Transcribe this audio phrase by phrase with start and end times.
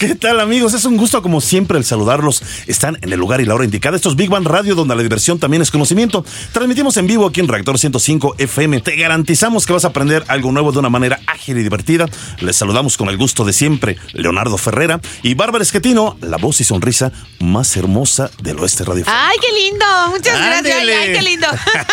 [0.00, 0.72] ¿Qué tal amigos?
[0.72, 2.42] Es un gusto como siempre el saludarlos.
[2.66, 3.96] Están en el lugar y la hora indicada.
[3.96, 6.24] Esto es Big Bang Radio, donde la diversión también es conocimiento.
[6.52, 8.80] Transmitimos en vivo aquí en Reactor 105 FM.
[8.80, 12.06] Te garantizamos que vas a aprender algo nuevo de una manera ágil y divertida.
[12.40, 16.64] Les saludamos con el gusto de siempre, Leonardo Ferrera y Bárbara Esquetino, la voz y
[16.64, 19.04] sonrisa más hermosa del oeste radio.
[19.06, 19.84] ¡Ay, qué lindo!
[20.12, 20.76] Muchas gracias.
[20.78, 21.46] Ay, qué lindo.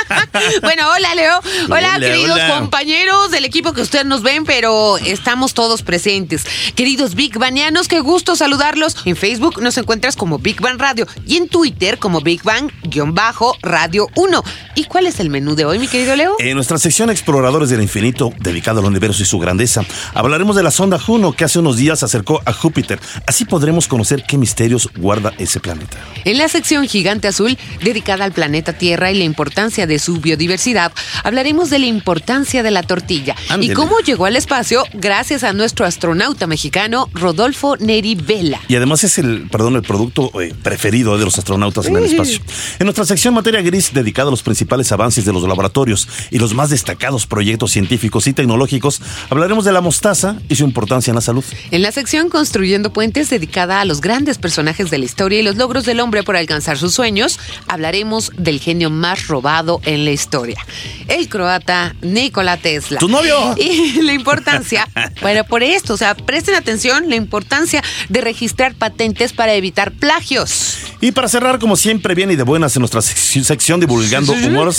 [0.61, 1.39] bueno, hola, Leo.
[1.65, 2.59] Hola, Hola, queridos hola.
[2.59, 6.45] compañeros del equipo que ustedes nos ven, pero estamos todos presentes.
[6.73, 8.95] Queridos Big Banianos, qué gusto saludarlos.
[9.05, 14.43] En Facebook nos encuentras como Big Bang Radio y en Twitter como Big Bang-Radio 1.
[14.75, 16.35] ¿Y cuál es el menú de hoy, mi querido Leo?
[16.37, 20.69] En nuestra sección Exploradores del Infinito, dedicada al universo y su grandeza, hablaremos de la
[20.69, 22.99] sonda Juno que hace unos días se acercó a Júpiter.
[23.25, 25.97] Así podremos conocer qué misterios guarda ese planeta.
[26.23, 30.91] En la sección Gigante Azul, dedicada al planeta Tierra y la importancia de su biodiversidad,
[31.23, 35.87] hablaremos de la importancia de la tortilla y cómo llegó al espacio gracias a nuestro
[35.87, 38.59] astronauta mexicano Rodolfo Neri Vela.
[38.67, 42.41] Y además es el, perdón, el producto eh, preferido de los astronautas en el espacio.
[42.79, 46.53] En nuestra sección Materia Gris, dedicada a los principales avances de los laboratorios y los
[46.53, 51.21] más destacados proyectos científicos y tecnológicos, hablaremos de la mostaza y su importancia en la
[51.21, 51.45] salud.
[51.71, 55.55] En la sección Construyendo Puentes, dedicada a los grandes personajes de la historia y los
[55.55, 60.59] logros del hombre por alcanzar sus sueños, hablaremos del genio más robado en la historia,
[61.07, 62.99] el croata Nikola Tesla.
[62.99, 63.55] ¡Tu novio!
[63.57, 64.87] Y la importancia,
[65.21, 67.76] bueno, por esto, o sea, presten atención, la importancia
[68.09, 70.77] de registrar patentes para evitar plagios.
[70.99, 74.73] Y para cerrar, como siempre, bien y de buenas en nuestra sec- sección divulgando humor.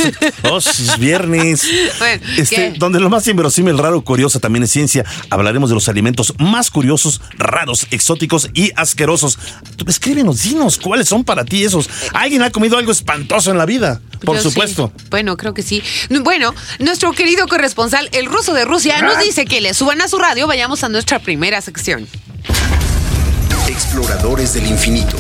[0.50, 1.62] Oh, es viernes.
[1.98, 5.05] Bueno, este, donde lo más inverosímil, raro, curioso también es ciencia.
[5.30, 9.39] Hablaremos de los alimentos más curiosos, raros, exóticos y asquerosos.
[9.86, 11.89] Escríbenos, dinos cuáles son para ti esos.
[12.12, 14.00] ¿Alguien ha comido algo espantoso en la vida?
[14.24, 14.48] Por Yo sí.
[14.50, 14.92] supuesto.
[15.11, 15.83] Bueno, creo que sí.
[16.23, 20.18] Bueno, nuestro querido corresponsal, el ruso de Rusia, nos dice que le suban a su
[20.18, 20.46] radio.
[20.46, 22.06] Vayamos a nuestra primera sección.
[23.78, 25.16] Exploradores del infinito.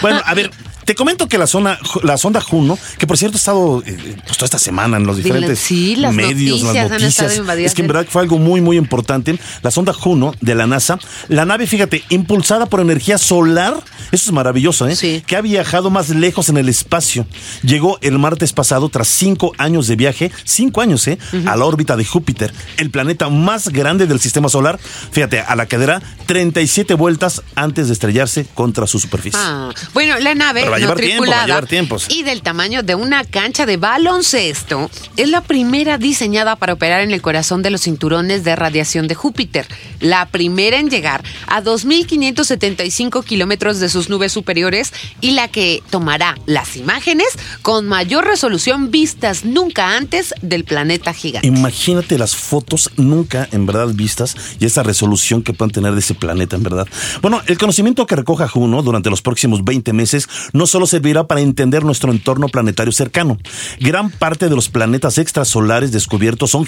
[0.00, 0.52] Bueno, a ver.
[0.84, 4.36] Te comento que la zona, la sonda Juno, que por cierto ha estado eh, pues,
[4.36, 7.18] toda esta semana en los diferentes sí, las medios, noticias las han noticias.
[7.18, 9.38] estado invadidas es que en verdad fue algo muy, muy importante.
[9.62, 13.74] La sonda Juno de la NASA, la nave, fíjate, impulsada por energía solar,
[14.12, 14.96] eso es maravilloso, ¿eh?
[14.96, 15.22] Sí.
[15.26, 17.26] Que ha viajado más lejos en el espacio.
[17.62, 21.18] Llegó el martes pasado, tras cinco años de viaje, cinco años, ¿eh?
[21.46, 24.78] A la órbita de Júpiter, el planeta más grande del sistema solar.
[25.12, 29.40] Fíjate, a la que dará 37 vueltas antes de estrellarse contra su superficie.
[29.42, 32.06] Ah, bueno, la nave va a no llevar tiempo, va a tripulada llevar tiempos.
[32.10, 37.12] y del tamaño de una cancha de baloncesto es la primera diseñada para operar en
[37.12, 39.66] el corazón de los cinturones de radiación de Júpiter.
[40.00, 46.36] La primera en llegar a 2.575 kilómetros de sus nubes superiores y la que tomará
[46.46, 47.28] las imágenes
[47.62, 51.46] con mayor resolución vistas nunca antes del planeta gigante.
[51.46, 56.14] Imagínate las fotos nunca en verdad vistas y esa resolución que puedan tener de ese
[56.14, 56.86] planeta en verdad.
[57.22, 61.40] Bueno, el conocimiento que recoja Juno durante los próximos 20 meses no solo servirá para
[61.40, 63.38] entender nuestro entorno planetario cercano.
[63.80, 66.66] Gran parte de los planetas extrasolares descubiertos son,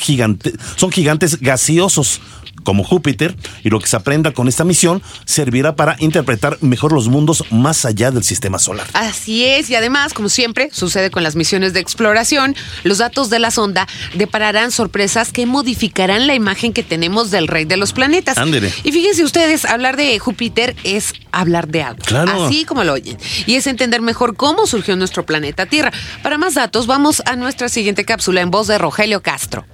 [0.77, 2.21] son gigantes gaseosos
[2.67, 7.09] como Júpiter y lo que se aprenda con esta misión servirá para interpretar mejor los
[7.09, 8.89] mundos más allá del sistema solar.
[8.93, 13.39] Así es, y además, como siempre sucede con las misiones de exploración, los datos de
[13.39, 18.37] la sonda depararán sorpresas que modificarán la imagen que tenemos del rey de los planetas.
[18.37, 18.73] Ándele.
[18.83, 22.03] Y fíjense ustedes, hablar de Júpiter es hablar de algo.
[22.05, 22.47] Claro.
[22.47, 23.17] Así como lo oyen.
[23.47, 25.93] Y es entender mejor cómo surgió nuestro planeta Tierra.
[26.25, 29.65] Para más datos, vamos a nuestra siguiente cápsula en voz de Rogelio Castro.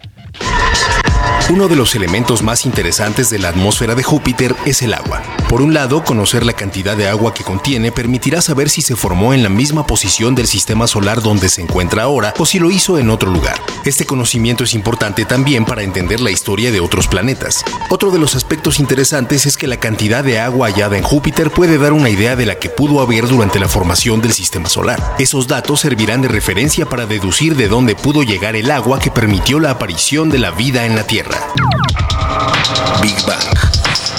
[1.51, 5.23] Uno de los elementos más interesantes de la atmósfera de Júpiter es el agua.
[5.51, 9.35] Por un lado, conocer la cantidad de agua que contiene permitirá saber si se formó
[9.35, 12.99] en la misma posición del sistema solar donde se encuentra ahora o si lo hizo
[12.99, 13.61] en otro lugar.
[13.85, 17.63] Este conocimiento es importante también para entender la historia de otros planetas.
[17.91, 21.77] Otro de los aspectos interesantes es que la cantidad de agua hallada en Júpiter puede
[21.77, 25.17] dar una idea de la que pudo haber durante la formación del sistema solar.
[25.19, 29.61] Esos datos servirán de referencia para deducir de dónde pudo llegar el agua que permitió
[29.61, 31.37] la aparición de la vida en la Tierra.
[33.03, 33.72] Big Bang.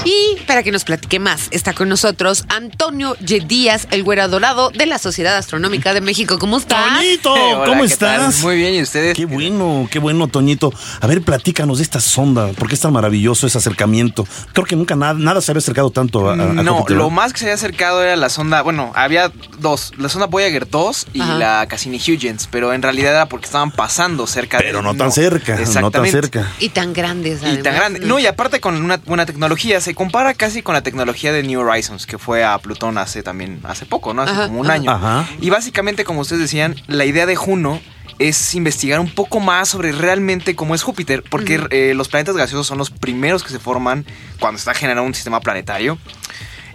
[0.05, 3.39] Y para que nos platique más, está con nosotros Antonio Y.
[3.39, 6.37] Díaz, el güero dorado de la Sociedad Astronómica de México.
[6.39, 6.97] ¿Cómo estás?
[6.97, 8.41] Toñito, Hola, ¿cómo estás?
[8.41, 9.15] Muy bien, ¿y ustedes?
[9.15, 10.73] Qué bueno, qué bueno, Toñito.
[11.01, 12.47] A ver, platícanos de esta sonda.
[12.49, 14.27] ¿Por qué es tan maravilloso ese acercamiento?
[14.53, 17.09] Creo que nunca nada, nada se había acercado tanto a, a- no, lo ¿verdad?
[17.09, 21.07] más que se había acercado era la sonda, bueno, había dos, la sonda Voyager 2
[21.13, 21.35] y Ajá.
[21.37, 25.57] la Cassini-Huygens, pero en realidad era porque estaban pasando cerca Pero de- no tan cerca,
[25.81, 26.51] no tan cerca.
[26.59, 27.99] Y tan grandes, Y tan grande.
[28.01, 31.61] No, y aparte con una buena tecnología, se compara casi con la tecnología de New
[31.61, 34.21] Horizons, que fue a Plutón hace también, hace poco, ¿no?
[34.21, 34.73] Hace Ajá, como un ajá.
[34.73, 34.91] año.
[34.91, 35.29] Ajá.
[35.41, 37.81] Y básicamente, como ustedes decían, la idea de Juno
[38.19, 42.67] es investigar un poco más sobre realmente cómo es Júpiter, porque eh, los planetas gaseosos
[42.67, 44.05] son los primeros que se forman
[44.39, 45.97] cuando está generando un sistema planetario.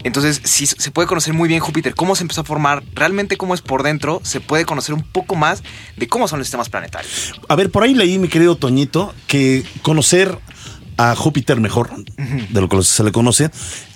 [0.05, 3.55] Entonces, si se puede conocer muy bien Júpiter, cómo se empezó a formar, realmente cómo
[3.55, 5.62] es por dentro, se puede conocer un poco más
[5.97, 7.35] de cómo son los sistemas planetarios.
[7.49, 10.38] A ver, por ahí leí, mi querido Toñito, que conocer
[10.98, 13.50] a Júpiter mejor, de lo que se le conoce,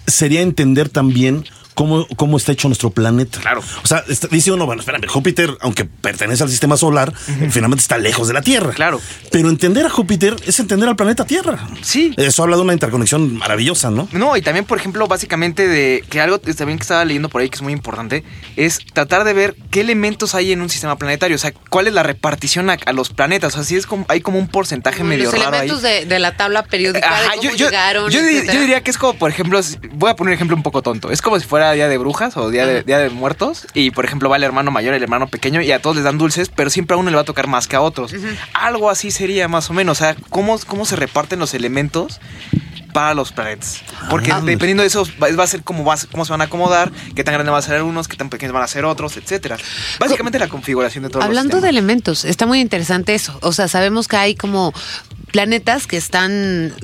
[0.06, 1.44] sería entender también
[1.75, 3.41] cómo, cómo está hecho nuestro planeta.
[3.41, 3.63] Claro.
[3.83, 7.13] O sea, está- dice uno, bueno, espérame, Júpiter, aunque pertenece al sistema solar,
[7.51, 8.73] finalmente está lejos de la Tierra.
[8.73, 9.01] Claro.
[9.31, 11.59] Pero entender a Júpiter es entender al planeta Tierra.
[11.83, 12.13] Sí.
[12.17, 14.09] Eso habla de una interconexión maravillosa, ¿no?
[14.13, 17.49] No, y también, por ejemplo, básicamente de que algo también que estaba leyendo por ahí
[17.49, 18.25] que es muy importante
[18.57, 21.95] es tratar de ver qué elementos hay en un sistema planetario, o sea, cuál es
[21.95, 25.03] la repartición a, a los planetas, o sea, si es como hay como un porcentaje
[25.05, 25.69] medio los raro ahí.
[25.69, 28.11] elementos de, de la tabla periódica de Ajá, cómo yo, yo- llegaron.
[28.11, 29.61] yo yo diría que es como, por ejemplo,
[29.93, 31.11] voy a poner un ejemplo un poco tonto.
[31.11, 33.69] Es como si fuera Día de Brujas o Día de, día de Muertos.
[33.75, 36.19] Y, por ejemplo, va el hermano mayor, el hermano pequeño, y a todos les dan
[36.19, 38.12] dulces, pero siempre a uno le va a tocar más que a otros.
[38.55, 39.99] Algo así sería más o menos.
[39.99, 42.20] O sea, cómo, cómo se reparten los elementos
[42.93, 43.81] para los planetas.
[44.11, 44.41] Porque Ah.
[44.41, 47.25] dependiendo de eso, va, va a ser cómo, va, cómo se van a acomodar, qué
[47.25, 49.56] tan grandes van a ser unos, qué tan pequeños van a ser otros, etcétera.
[49.99, 53.38] Básicamente la configuración de todos Hablando los de elementos, está muy interesante eso.
[53.41, 54.75] O sea, sabemos que hay como
[55.32, 56.75] planetas que están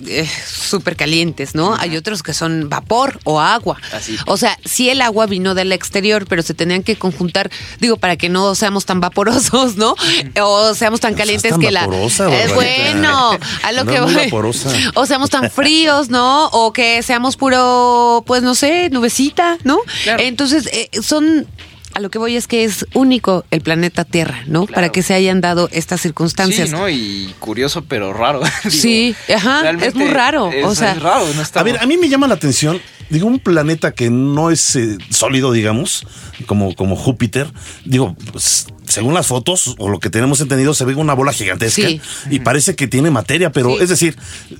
[0.46, 1.76] súper calientes, ¿no?
[1.78, 3.76] Hay otros que son vapor o agua.
[3.92, 4.16] Así.
[4.26, 8.16] O sea, sí el agua vino del exterior, pero se tenían que conjuntar, digo, para
[8.16, 9.94] que no seamos tan vaporosos, ¿no?
[10.42, 11.80] O seamos tan No calientes tan que la...
[11.86, 12.54] vaporosa, Eh, Barbarita.
[12.54, 13.30] bueno,
[13.62, 14.52] a lo No, que voy.
[14.94, 16.46] O seamos tan fríos, ¿no?
[16.48, 19.78] O que seamos puro, pues no sé, nubecita, ¿no?
[20.04, 20.22] Claro.
[20.22, 21.46] Entonces, eh, son...
[21.94, 24.66] A lo que voy es que es único el planeta Tierra, ¿no?
[24.66, 24.74] Claro.
[24.74, 26.68] Para que se hayan dado estas circunstancias.
[26.70, 26.88] Sí, ¿no?
[26.88, 28.40] Y curioso, pero raro.
[28.64, 31.78] Digo, Sí, ajá, es muy raro, Es, o sea- es raro, no está A ver,
[31.80, 32.80] a mí me llama la atención,
[33.10, 36.06] digo, un planeta que no es eh, sólido, digamos,
[36.46, 37.50] como, como Júpiter,
[37.84, 41.82] digo, pues, según las fotos o lo que tenemos entendido, se ve una bola gigantesca
[41.88, 42.00] Sí.
[42.30, 43.82] y parece que tiene materia, pero Sí.
[43.82, 44.16] es decir,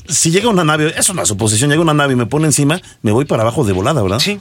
[0.09, 3.13] si llega una nave, es una suposición, llega una nave y me pone encima, me
[3.13, 4.19] voy para abajo de volada, ¿verdad?
[4.19, 4.39] Sí.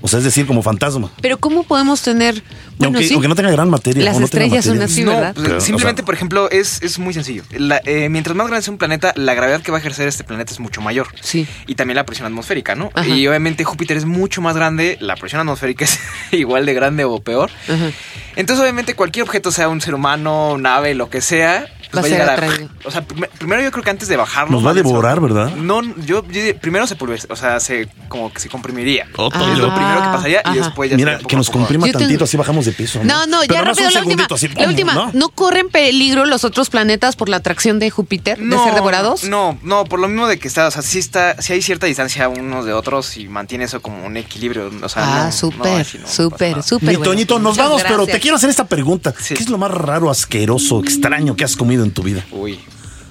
[0.00, 1.10] O sea, es decir, como fantasma.
[1.20, 2.42] Pero ¿cómo podemos tener...
[2.78, 4.04] Bueno, aunque, sí, aunque no tenga gran materia.
[4.04, 5.34] Las no estrellas son así, no, ¿verdad?
[5.34, 7.42] pues, Pero, o simplemente, sea- por ejemplo, es, es muy sencillo.
[7.50, 10.22] La- eh, mientras más grande sea un planeta, la gravedad que va a ejercer este
[10.22, 11.08] planeta es mucho mayor.
[11.20, 11.48] Sí.
[11.66, 12.90] Y también la presión atmosférica, ¿no?
[12.94, 13.08] Ajá.
[13.08, 15.98] Y obviamente Júpiter es mucho más grande, la presión atmosférica es
[16.30, 17.50] igual de grande o peor.
[17.68, 17.90] Ajá.
[18.36, 22.06] Entonces, obviamente, cualquier objeto, sea un ser humano, nave, lo que sea, Va a va
[22.06, 22.68] a ser llegar atraído.
[22.84, 22.88] a.
[22.88, 24.52] O sea, prim- primero yo creo que antes de bajarlo.
[24.52, 25.50] Nos va a devorar, ¿verdad?
[25.56, 29.06] No, yo, yo primero se pulveriza, o sea, se como que se comprimiría.
[29.16, 30.54] Oh, es lo primero que pasaría Ajá.
[30.54, 33.00] y después ya Mira, que nos comprima Yo tengo- tantito, así bajamos de peso.
[33.04, 34.26] No, no, ya rápido, la última.
[34.30, 34.64] así, la ¡pum!
[34.68, 34.94] última.
[34.94, 35.10] ¿no?
[35.14, 39.24] ¿No corren peligro los otros planetas por la atracción de Júpiter de ser devorados?
[39.24, 41.86] No, no, por lo mismo de que está, o sea, sí está, sí hay cierta
[41.86, 45.58] distancia unos de otros y mantiene eso como un equilibrio, o sea, ah, no, súper,
[45.72, 46.98] no, así no pasa súper, súper.
[46.98, 47.02] Mi.
[47.04, 49.12] Toñito, nos vamos, pero te quiero hacer esta pregunta.
[49.12, 52.24] ¿Qué es lo más raro, asqueroso, extraño que has comido en tu vida?
[52.30, 52.58] Uy.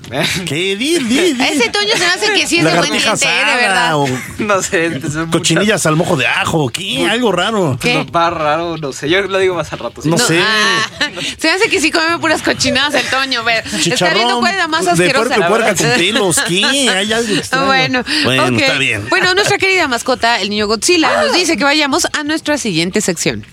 [0.46, 0.76] ¿Qué?
[0.76, 1.44] Di, di, di.
[1.44, 3.02] Ese Toño se me hace que sí es de buen diente, ¿eh?
[3.02, 3.96] de asada verdad.
[3.98, 4.08] o
[4.40, 6.70] no sé, cochinillas al mojo de ajo.
[6.70, 7.06] ¿Qué?
[7.10, 7.78] Algo raro.
[7.80, 8.06] ¿Qué?
[8.12, 10.02] Más raro, no sé, yo lo digo más al rato.
[10.02, 10.10] sí.
[10.10, 10.40] No sé.
[10.42, 10.90] ah,
[11.38, 13.44] se me hace que sí come puras cochinadas el Toño.
[13.44, 15.88] Ver, está Chicharrón viendo cuál es la más de asquerosa, puerco y la puerca con
[15.98, 16.40] pelos.
[16.48, 16.90] ¿Qué?
[16.90, 17.66] Hay algo extraño.
[17.66, 18.62] Bueno, bueno ok.
[18.62, 19.10] está bien.
[19.10, 23.46] Bueno, nuestra querida mascota, el niño Godzilla, nos dice que vayamos a nuestra siguiente sección.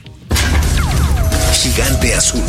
[1.52, 2.42] Gigante azul.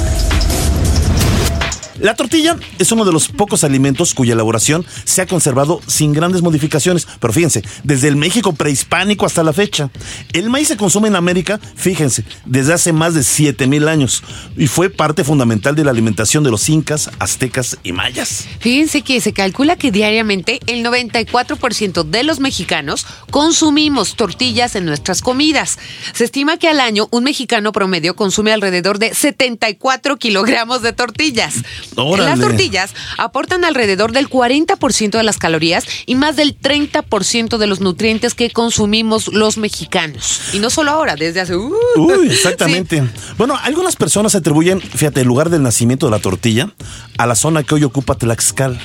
[1.99, 6.41] La tortilla es uno de los pocos alimentos cuya elaboración se ha conservado sin grandes
[6.41, 7.07] modificaciones.
[7.19, 9.89] Pero fíjense, desde el México prehispánico hasta la fecha.
[10.33, 14.23] El maíz se consume en América, fíjense, desde hace más de 7000 años
[14.57, 18.45] y fue parte fundamental de la alimentación de los incas, aztecas y mayas.
[18.59, 25.21] Fíjense que se calcula que diariamente el 94% de los mexicanos consumimos tortillas en nuestras
[25.21, 25.77] comidas.
[26.13, 31.55] Se estima que al año un mexicano promedio consume alrededor de 74 kilogramos de tortillas.
[31.95, 32.29] Órale.
[32.29, 37.79] Las tortillas aportan alrededor del 40% de las calorías y más del 30% de los
[37.81, 40.41] nutrientes que consumimos los mexicanos.
[40.53, 41.55] Y no solo ahora, desde hace...
[41.55, 43.03] uh, Uy, exactamente.
[43.37, 46.69] Bueno, algunas personas atribuyen, fíjate, el lugar del nacimiento de la tortilla
[47.17, 48.77] a la zona que hoy ocupa Tlaxcala.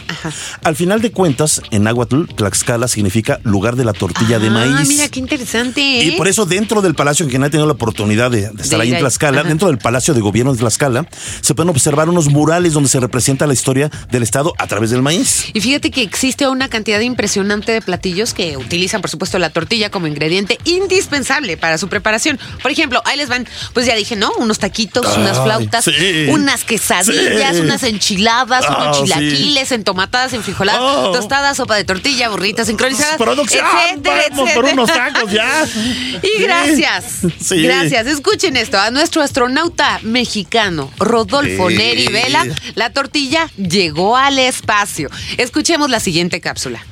[0.62, 4.88] Al final de cuentas, en náhuatl, Tlaxcala significa lugar de la tortilla de Ah, maíz.
[4.88, 5.80] mira qué interesante.
[5.80, 6.14] Y ¿eh?
[6.16, 8.84] por eso dentro del palacio, que no he tenido la oportunidad de, de estar De
[8.84, 8.98] ahí en.
[8.98, 9.48] Tlaxcala, Ajá.
[9.48, 11.06] dentro del Palacio de Gobierno de Tlaxcala,
[11.40, 15.02] se pueden observar unos murales donde se representa la historia del Estado a través del
[15.02, 15.46] maíz.
[15.54, 19.90] Y fíjate que existe una cantidad impresionante de platillos que utilizan, por supuesto, la tortilla
[19.90, 22.38] como ingrediente indispensable para su preparación.
[22.62, 24.30] Por ejemplo, ahí les van, pues ya dije, ¿no?
[24.38, 26.26] Unos taquitos, unas flautas, sí.
[26.30, 27.62] unas quesadillas, Sí.
[27.62, 29.02] unas enchiladas, Ah, unos sí.
[29.04, 31.12] chilaquiles, entomatadas, enfrijoladas, Oh.
[31.12, 34.72] tostadas, sopa de tortilla, burritas sincronizadas, Producción, etcétera, vamos por etcétera.
[34.72, 35.64] unos tacos ya.
[36.22, 36.42] Y Sí.
[36.42, 37.04] gracias,
[37.40, 37.62] Sí.
[37.62, 38.06] gracias.
[38.06, 41.76] Escuchen esto, a nuestro astronauta mexicano, Rodolfo Sí.
[41.76, 42.44] Neri Vela,
[42.80, 45.10] la tortilla llegó al espacio.
[45.36, 46.82] Escuchemos la siguiente cápsula.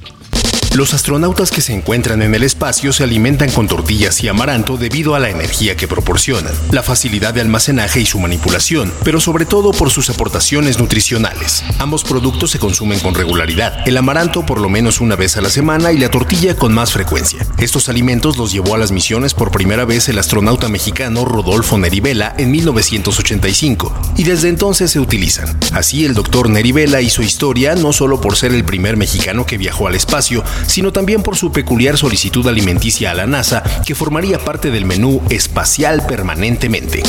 [0.78, 5.16] Los astronautas que se encuentran en el espacio se alimentan con tortillas y amaranto debido
[5.16, 9.72] a la energía que proporcionan, la facilidad de almacenaje y su manipulación, pero sobre todo
[9.72, 11.64] por sus aportaciones nutricionales.
[11.80, 15.50] Ambos productos se consumen con regularidad, el amaranto por lo menos una vez a la
[15.50, 17.44] semana y la tortilla con más frecuencia.
[17.58, 22.36] Estos alimentos los llevó a las misiones por primera vez el astronauta mexicano Rodolfo Nerivela
[22.38, 25.58] en 1985 y desde entonces se utilizan.
[25.72, 29.88] Así el doctor Nerivela hizo historia no solo por ser el primer mexicano que viajó
[29.88, 34.70] al espacio, sino también por su peculiar solicitud alimenticia a la NASA que formaría parte
[34.70, 37.02] del menú espacial permanentemente.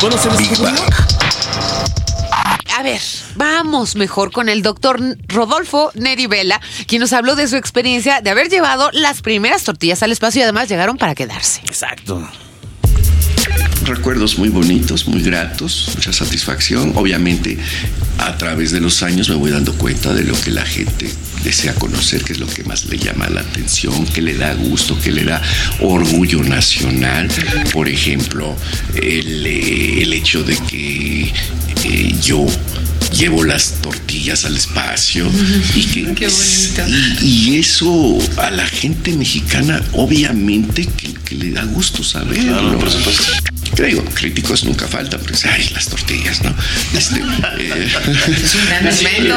[0.00, 0.92] Bueno, se Big descubrió- Bang.
[2.78, 3.00] A ver,
[3.34, 8.30] vamos mejor con el doctor Rodolfo Neri Vela, quien nos habló de su experiencia de
[8.30, 11.60] haber llevado las primeras tortillas al espacio y además llegaron para quedarse.
[11.66, 12.26] Exacto.
[13.84, 16.92] recuerdos muy bonitos, muy gratos, mucha satisfacción.
[16.96, 17.58] Obviamente,
[18.18, 21.10] a través de los años me voy dando cuenta de lo que la gente
[21.42, 24.98] desea conocer, que es lo que más le llama la atención, que le da gusto,
[24.98, 25.42] que le da
[25.80, 27.28] orgullo nacional.
[27.72, 28.56] Por ejemplo,
[28.94, 31.32] el, eh, el hecho de que
[31.84, 32.46] eh, yo
[33.12, 35.30] llevo las tortillas al espacio
[35.74, 36.00] y que
[37.22, 42.78] y, y eso a la gente mexicana obviamente que, que le da gusto saberlo
[43.86, 46.54] digo, críticos nunca faltan, porque ay, las tortillas, ¿no?
[46.96, 47.20] Este,
[47.58, 47.88] eh,
[48.44, 49.36] Es un gran alimento.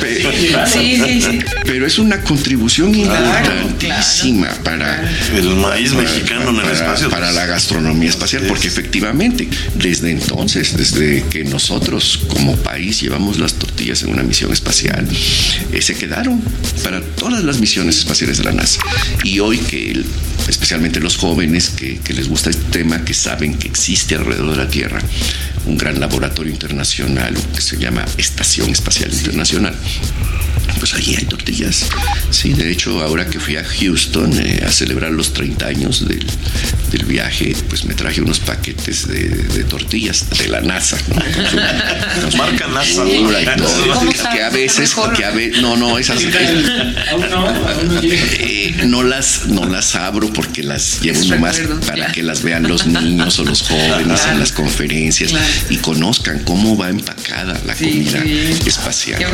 [0.00, 1.38] pero, Sí, sí, sí.
[1.64, 5.02] pero es una contribución importantísima para
[5.34, 7.10] El maíz mexicano en el para- espacio.
[7.10, 13.54] para la gastronomía espacial, porque efectivamente, desde entonces, desde que nosotros como país llevamos las
[13.54, 15.06] tortillas en una misión espacial,
[15.72, 16.40] eh, se quedaron
[16.82, 18.80] para todas las misiones espaciales de la NASA.
[19.24, 20.04] Y hoy que el-
[20.48, 24.56] especialmente los jóvenes que, que les gusta este tema, que saben que existe alrededor de
[24.56, 25.00] la Tierra
[25.66, 29.74] un gran laboratorio internacional que se llama Estación Espacial Internacional.
[30.78, 31.86] Pues allí hay tortillas.
[32.30, 36.24] Sí, de hecho, ahora que fui a Houston eh, a celebrar los 30 años del,
[36.90, 40.98] del viaje, pues me traje unos paquetes de, de tortillas de la NASA.
[42.36, 43.04] Marca NASA.
[43.04, 46.18] pintura y todo, ¿Cómo que, a veces, que a veces, no, no, esas
[48.02, 52.86] eh, no las, no las abro porque las llevo nomás para que las vean los
[52.86, 55.32] niños o los jóvenes en las conferencias
[55.70, 58.22] y conozcan cómo va empacada la comida
[58.66, 59.24] espacial.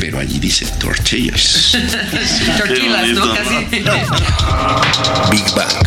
[0.00, 1.72] Pero allí dice tortillas.
[2.58, 3.34] Tortillas, ¿no?
[3.34, 3.64] Casi.
[5.30, 5.86] Big Bang.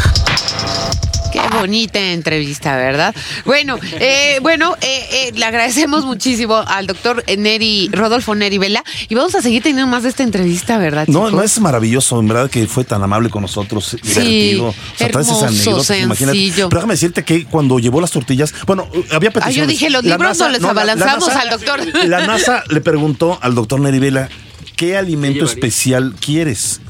[1.33, 3.13] Qué bonita entrevista, ¿verdad?
[3.43, 9.15] Bueno, eh, bueno, eh, eh, le agradecemos muchísimo al doctor Neri, Rodolfo Neri Vela, y
[9.15, 11.07] vamos a seguir teniendo más de esta entrevista, ¿verdad?
[11.07, 11.33] No, chicos?
[11.33, 14.67] no es maravilloso, en verdad que fue tan amable con nosotros, divertido.
[14.69, 15.59] O sea, todas esas hermoso,
[15.93, 16.51] anécdotas, imagínate.
[16.55, 19.55] Pero déjame decirte que cuando llevó las tortillas, bueno, había Ah, peticiones.
[19.57, 21.81] yo dije, los La libros no les la- la abalanzamos NASA- al doctor.
[22.05, 24.29] La NASA le preguntó al doctor Nerivela,
[24.75, 26.81] ¿qué alimento especial quieres?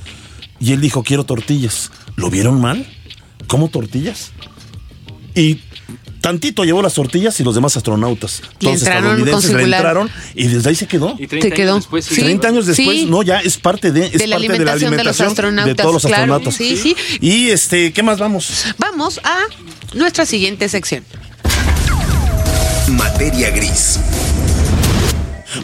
[0.60, 1.92] Y él dijo, quiero tortillas.
[2.16, 2.86] ¿Lo vieron mal?
[3.48, 4.32] ¿Cómo tortillas?
[5.36, 5.60] Y
[6.22, 10.76] tantito llevó las tortillas y los demás astronautas, todos estadounidenses, le entraron y desde ahí
[10.76, 11.16] se quedó.
[11.20, 11.74] Y 30 Se quedó.
[11.74, 12.16] años después, sí.
[12.16, 12.22] Sí.
[12.22, 13.06] 30 años después, Sí.
[13.06, 15.94] no, ya es parte de, es De la parte alimentación de los astronautas, de todos
[15.94, 16.34] los claro.
[16.36, 16.56] astronautas.
[16.56, 16.96] Sí, sí.
[17.22, 18.66] Y este, ¿qué más vamos?
[18.80, 19.38] Vamos a
[19.94, 21.04] nuestra siguiente sección.
[22.88, 24.00] Materia gris.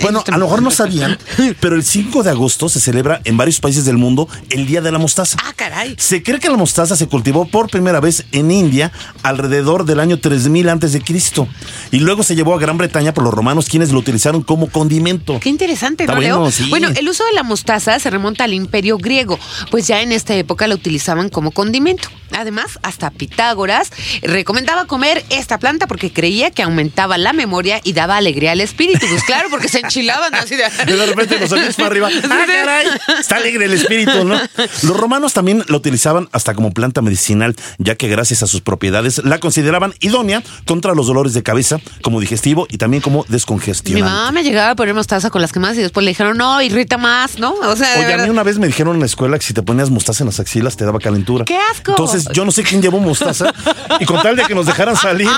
[0.02, 1.18] Bueno, a lo mejor no sabían,
[1.60, 4.92] pero el 5 de agosto se celebra en varios países del mundo el Día de
[4.92, 5.38] la Mostaza.
[5.44, 5.96] Ah, caray.
[5.98, 8.92] Se cree que la mostaza se cultivó por primera vez en India
[9.24, 11.48] alrededor del año 3000 antes de Cristo
[11.92, 15.40] y luego se llevó a Gran Bretaña por los romanos quienes lo utilizaron como condimento.
[15.40, 16.38] Qué interesante, ¿no, Leo?
[16.38, 16.70] bueno, sí.
[16.70, 20.36] Bueno, el uso de la mostaza se remonta al imperio griego, pues ya en esta
[20.36, 22.10] época la utilizaban como condimento.
[22.32, 28.18] Además, hasta Pitágoras recomendaba comer esta planta porque creía que aumentaba la memoria y daba
[28.18, 29.06] alegría al espíritu.
[29.10, 30.64] Pues claro, porque se enchilaban así de...
[30.88, 32.10] Y de repente los ojos para arriba.
[32.30, 32.88] ¡Ah, caray!
[33.20, 34.40] Está alegre el espíritu, ¿no?
[34.84, 39.24] Los romanos también la utilizaban hasta como planta medicinal, ya que gracias a sus propiedades
[39.24, 44.04] la consideraban idónea contra los dolores de cabeza, como digestivo y también como Mi descongestionante.
[44.04, 46.98] mamá me llegaba a poner mostaza con las quemadas y después le dijeron, no, irrita
[46.98, 47.54] más, ¿no?
[47.54, 49.62] O sea, Oye, a mí una vez me dijeron en la escuela que si te
[49.64, 51.46] ponías mostaza en las axilas te daba calentura.
[51.46, 51.92] ¡Qué asco!
[51.92, 53.54] Entonces, yo no sé quién llevó mostaza.
[54.00, 55.30] Y con tal de que nos dejaran salir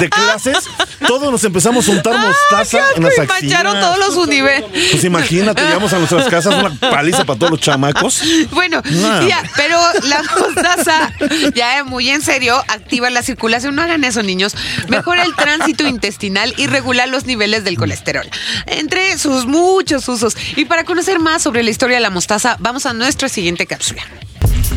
[0.00, 0.58] de clases,
[1.06, 3.50] todos nos empezamos a untar mostaza en las Y axilas.
[3.94, 4.70] Todos los universos.
[4.90, 8.22] Pues imagínate, llegamos a nuestras casas una paliza para todos los chamacos.
[8.50, 9.26] Bueno, No.
[9.28, 11.12] ya, pero la mostaza,
[11.54, 13.74] ya eh, muy en serio, activa la circulación.
[13.74, 14.54] No hagan eso, niños.
[14.88, 18.28] Mejora el tránsito intestinal y regula los niveles del colesterol.
[18.66, 20.36] Entre sus muchos usos.
[20.56, 24.02] Y para conocer más sobre la historia de la mostaza, vamos a nuestra siguiente cápsula.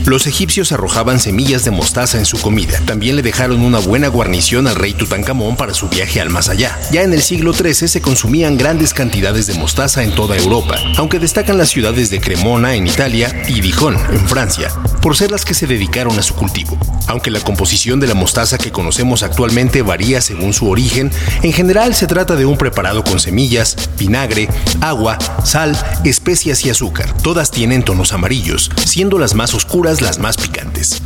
[0.06, 2.80] Los egipcios arrojaban semillas de mostaza en su comida.
[2.86, 6.78] También le dejaron una buena guarnición al rey Tutankamón para su viaje al más allá.
[6.92, 11.18] Ya en el siglo XIII se consumían grandes cantidades de mostaza en toda Europa, aunque
[11.18, 14.72] destacan las ciudades de Cremona en Italia y Dijon en Francia,
[15.02, 16.78] por ser las que se dedicaron a su cultivo.
[17.08, 21.96] Aunque la composición de la mostaza que conocemos actualmente varía según su origen, en general
[21.96, 24.50] se trata de un preparado con semillas, vinagre,
[24.82, 27.12] agua, sal, especias y azúcar.
[27.24, 31.02] Todas tienen tonos amarillos, siendo las más oscuras las más picantes.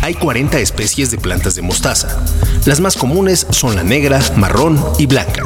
[0.00, 2.08] Hay 40 especies de plantas de mostaza.
[2.64, 5.44] Las más comunes son la negra, marrón y blanca.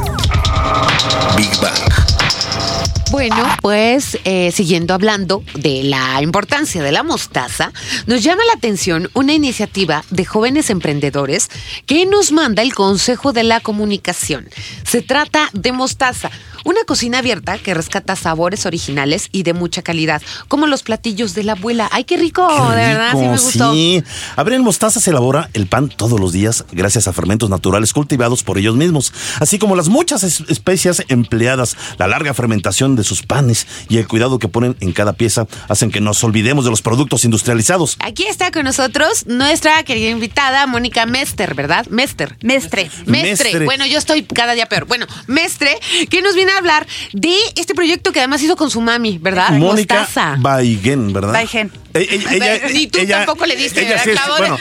[1.35, 2.76] Big Bang.
[3.09, 7.71] Bueno, pues eh, siguiendo hablando de la importancia de la mostaza,
[8.05, 11.47] nos llama la atención una iniciativa de jóvenes emprendedores
[11.85, 14.49] que nos manda el Consejo de la Comunicación.
[14.83, 16.29] Se trata de Mostaza,
[16.65, 21.43] una cocina abierta que rescata sabores originales y de mucha calidad, como los platillos de
[21.45, 21.87] la abuela.
[21.93, 22.45] ¡Ay, qué rico!
[22.45, 23.73] Qué de verdad, sí me gustó.
[23.73, 24.03] sí.
[24.35, 27.93] A ver, en Mostaza se elabora el pan todos los días gracias a fermentos naturales
[27.93, 33.03] cultivados por ellos mismos, así como las muchas es- especias empleadas, la larga fermentación de
[33.03, 36.69] sus panes y el cuidado que ponen en cada pieza hacen que nos olvidemos de
[36.69, 37.97] los productos industrializados.
[37.99, 41.87] Aquí está con nosotros nuestra querida invitada, Mónica Mester, ¿verdad?
[41.87, 42.37] Mester.
[42.41, 42.91] Mestre.
[43.05, 43.21] Mestre.
[43.51, 43.65] Mestre.
[43.65, 44.85] Bueno, yo estoy cada día peor.
[44.85, 45.75] Bueno, Mestre,
[46.09, 49.51] que nos viene a hablar de este proyecto que además hizo con su mami, ¿verdad?
[49.53, 50.35] Mónica Mostaza.
[50.37, 51.33] Baigén, ¿verdad?
[51.33, 51.71] Baigén.
[51.95, 54.57] E- Ella, ella- Ni tú ella- tampoco le diste, ella sí es, ¿verdad, bueno,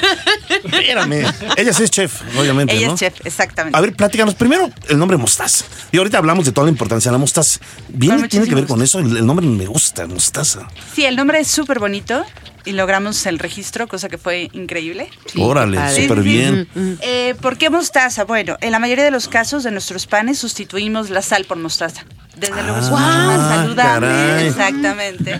[0.64, 1.26] espérame.
[1.56, 2.94] Ella sí es chef, obviamente, Ella ¿no?
[2.94, 3.76] es chef, exactamente.
[3.76, 5.64] A ver, platícanos primero el nombre mostaza.
[5.92, 7.61] Y ahorita hablamos de toda la importancia de la mostaza.
[7.88, 8.98] Viene, Tiene que ver con eso.
[8.98, 10.68] El, el nombre me gusta, mostaza.
[10.94, 12.25] Sí, el nombre es súper bonito
[12.64, 15.08] y logramos el registro, cosa que fue increíble.
[15.26, 16.68] Sí, Órale, súper Sí, sí, bien.
[17.00, 18.25] Eh, ¿Por qué mostaza?
[18.25, 22.04] Bueno, en la mayoría de los casos de nuestros panes sustituimos la sal por mostaza.
[22.36, 24.06] Desde luego es mucho Ah, más saludable.
[24.08, 24.47] caray.
[24.49, 25.38] Exactamente.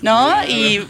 [0.00, 0.32] ¿No?
[0.48, 0.80] Y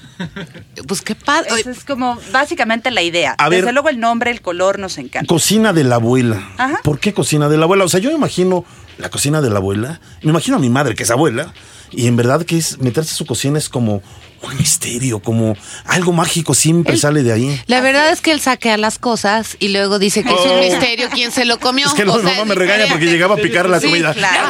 [0.88, 1.51] Pues qué padre.
[1.61, 3.35] esa es como básicamente la idea.
[3.37, 3.75] A Desde ver.
[3.75, 5.27] luego el nombre, el color nos encanta.
[5.27, 6.49] Cocina de la abuela.
[6.57, 6.81] Ajá.
[6.83, 7.85] ¿Por qué cocina de la abuela?
[7.85, 8.64] O sea, yo me imagino
[9.03, 10.01] la cocina de la abuela.
[10.23, 11.53] Me imagino a mi madre, que es abuela.
[11.91, 14.03] Y en verdad que es meterse a su cocina es como
[14.41, 17.61] un misterio, como algo mágico siempre sale de ahí.
[17.67, 21.09] La verdad es que él saquea las cosas y luego dice que es un misterio
[21.12, 21.87] quién se lo comió.
[21.87, 21.91] Oh.
[21.91, 24.15] Es que sea, mamá me regaña porque llegaba a picar la Sí, comida.
[24.15, 24.49] claro.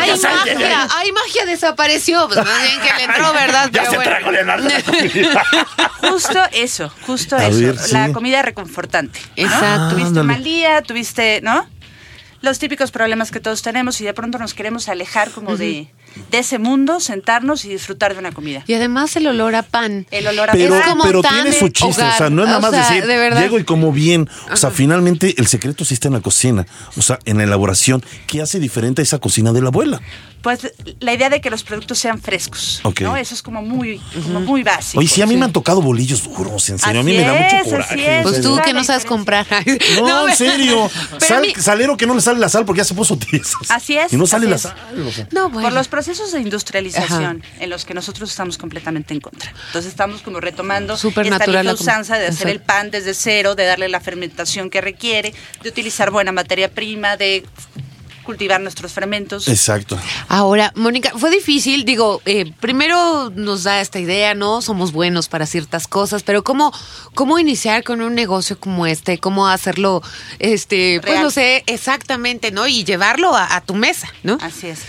[0.00, 2.28] Ay, magia, ay, magia desapareció.
[2.28, 3.70] Pues más bien que le entró, ¿verdad?
[3.72, 4.10] Ya Pero se bueno.
[4.10, 5.44] tragó Leonardo la.
[6.10, 7.58] Justo eso, justo A eso.
[7.58, 9.18] ver, La comida reconfortante.
[9.36, 9.90] Exacto.
[9.90, 10.20] Tuviste Ándale.
[10.20, 11.66] un mal día, tuviste, ¿no?
[12.42, 15.88] Los típicos problemas que todos tenemos y de pronto nos queremos alejar como de,
[16.30, 18.64] de ese mundo, sentarnos y disfrutar de una comida.
[18.66, 20.06] Y además el olor a pan.
[20.10, 22.14] El olor a Pero, Es como pero tan tiene su chiste, hogar.
[22.14, 24.28] o sea, no es nada O más sea, decir, de llego y como bien.
[24.52, 28.04] O sea, finalmente el secreto sí está en la cocina, o sea, en la elaboración.
[28.26, 30.00] ¿Qué hace diferente a esa cocina de la abuela?
[30.42, 33.02] Pues la idea de que los productos sean frescos, Ok.
[33.02, 33.16] ¿no?
[33.16, 34.98] Eso es como muy, como muy básico.
[34.98, 35.38] Oye, sí, a mí sí.
[35.38, 36.98] me han tocado bolillos duros, en serio.
[36.98, 38.16] a mí me da mucho coraje.
[38.18, 38.22] es.
[38.24, 39.46] Pues tú que no sabes comprar.
[40.02, 40.90] No, en serio.
[41.18, 43.70] Sal- mí- salero que no le sale la sal porque ya se puso tiesas.
[43.70, 44.62] Así es, Y no sale la es.
[44.62, 44.74] sal.
[45.06, 45.28] o sea.
[45.30, 45.68] No, bueno.
[45.68, 49.52] Por los procesos de industrialización en los que nosotros estamos completamente en contra.
[49.66, 52.48] Entonces estamos como retomando esta la usanza de hacer Exacto.
[52.48, 57.16] el pan desde cero, de darle la fermentación que requiere, de utilizar buena materia prima,
[57.16, 57.44] de
[58.22, 59.48] cultivar nuestros fermentos.
[59.48, 59.98] Exacto.
[60.28, 64.62] Ahora, Mónica, fue difícil, digo, eh, primero nos da esta idea, ¿no?
[64.62, 66.72] Somos buenos para ciertas cosas, pero ¿cómo,
[67.14, 69.18] cómo iniciar con un negocio como este?
[69.18, 70.02] ¿Cómo hacerlo,
[70.38, 72.66] este, pues no sé, exactamente, ¿no?
[72.66, 74.38] Y llevarlo a, a tu mesa, ¿no?
[74.40, 74.80] Así es.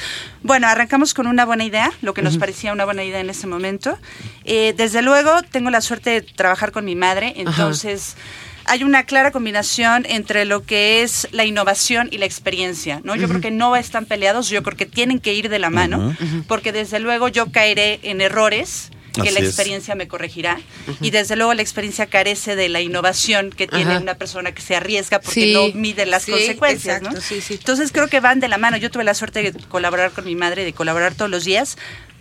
[0.43, 3.47] Bueno, arrancamos con una buena idea, lo que nos parecía una buena idea en ese
[3.47, 3.97] momento.
[4.43, 8.17] Eh, desde luego, tengo la suerte de trabajar con mi madre, entonces
[8.65, 13.15] hay una clara combinación entre lo que es la innovación y la experiencia, ¿no?
[13.15, 16.15] Yo creo que no están peleados, yo creo que tienen que ir de la mano,
[16.47, 19.45] porque desde luego yo caeré en errores que Así la es.
[19.47, 20.59] experiencia me corregirá
[20.99, 24.75] y desde luego la experiencia carece de la innovación que tiene una persona que se
[24.75, 27.21] arriesga porque Sí, no mide las sí, consecuencias, exacto, ¿no?
[27.21, 27.53] sí, sí.
[27.53, 28.75] Entonces creo que van de la mano.
[28.77, 31.77] Yo tuve la suerte de colaborar con mi madre, de colaborar todos los días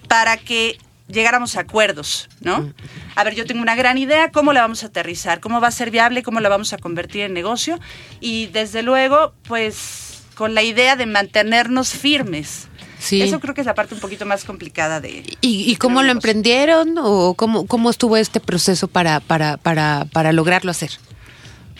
[0.07, 0.77] para que
[1.09, 2.73] llegáramos a acuerdos, ¿no?
[3.15, 5.41] A ver, yo tengo una gran idea, ¿cómo la vamos a aterrizar?
[5.41, 6.23] ¿Cómo va a ser viable?
[6.23, 7.79] ¿Cómo la vamos a convertir en negocio?
[8.21, 12.69] Y desde luego, pues con la idea de mantenernos firmes.
[12.99, 13.21] Sí.
[13.21, 15.25] Eso creo que es la parte un poquito más complicada de...
[15.41, 16.19] ¿Y, y cómo lo negocio.
[16.19, 20.91] emprendieron o cómo, cómo estuvo este proceso para, para, para, para lograrlo hacer?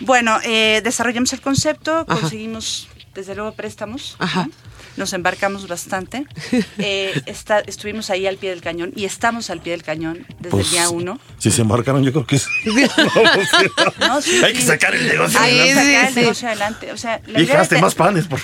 [0.01, 2.19] Bueno, eh, desarrollamos el concepto, Ajá.
[2.21, 4.15] conseguimos desde luego préstamos.
[4.19, 4.47] Ajá.
[4.47, 4.51] ¿no?
[4.97, 6.25] Nos embarcamos bastante.
[6.77, 10.49] Eh, está- estuvimos ahí al pie del cañón y estamos al pie del cañón desde
[10.49, 11.19] Pues, el día uno.
[11.37, 12.47] Si se embarcaron, yo creo que es.
[13.99, 15.39] No, sí, Hay que sacar el negocio.
[15.39, 15.93] Hay que Sí, adelante.
[15.93, 16.91] sacar el negocio adelante.
[16.91, 18.39] O sea, la idea de, más panes, por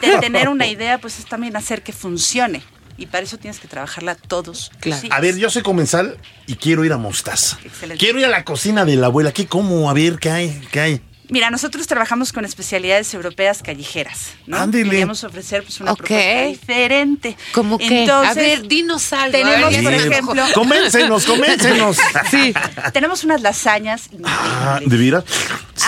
[0.00, 2.62] de tener una idea, pues es también hacer que funcione.
[2.96, 4.72] Y para eso tienes que trabajarla todos.
[4.80, 5.06] Claro.
[5.10, 7.58] A ver, yo soy comensal y quiero ir a Mostaza.
[7.64, 8.02] Excelente.
[8.04, 9.30] Quiero ir a la cocina de la abuela.
[9.32, 9.88] ¿Qué como?
[9.88, 10.60] A ver, ¿qué hay?
[10.72, 11.00] ¿Qué hay?
[11.30, 14.56] Mira, nosotros trabajamos con especialidades europeas callejeras, ¿no?
[14.58, 14.88] Ándele.
[14.90, 15.98] Queríamos ofrecer pues, una Ok.
[15.98, 17.36] propuesta diferente.
[17.52, 18.02] ¿Cómo que?
[18.02, 19.32] Entonces, a ver, dinos algo.
[19.32, 20.52] tenemos, ver, por ejemplo, antojó.
[20.54, 21.98] Coméncenos, coméncenos.
[22.30, 22.52] Sí.
[22.92, 24.80] tenemos unas lasañas Ah.
[24.84, 25.24] ¿de veras?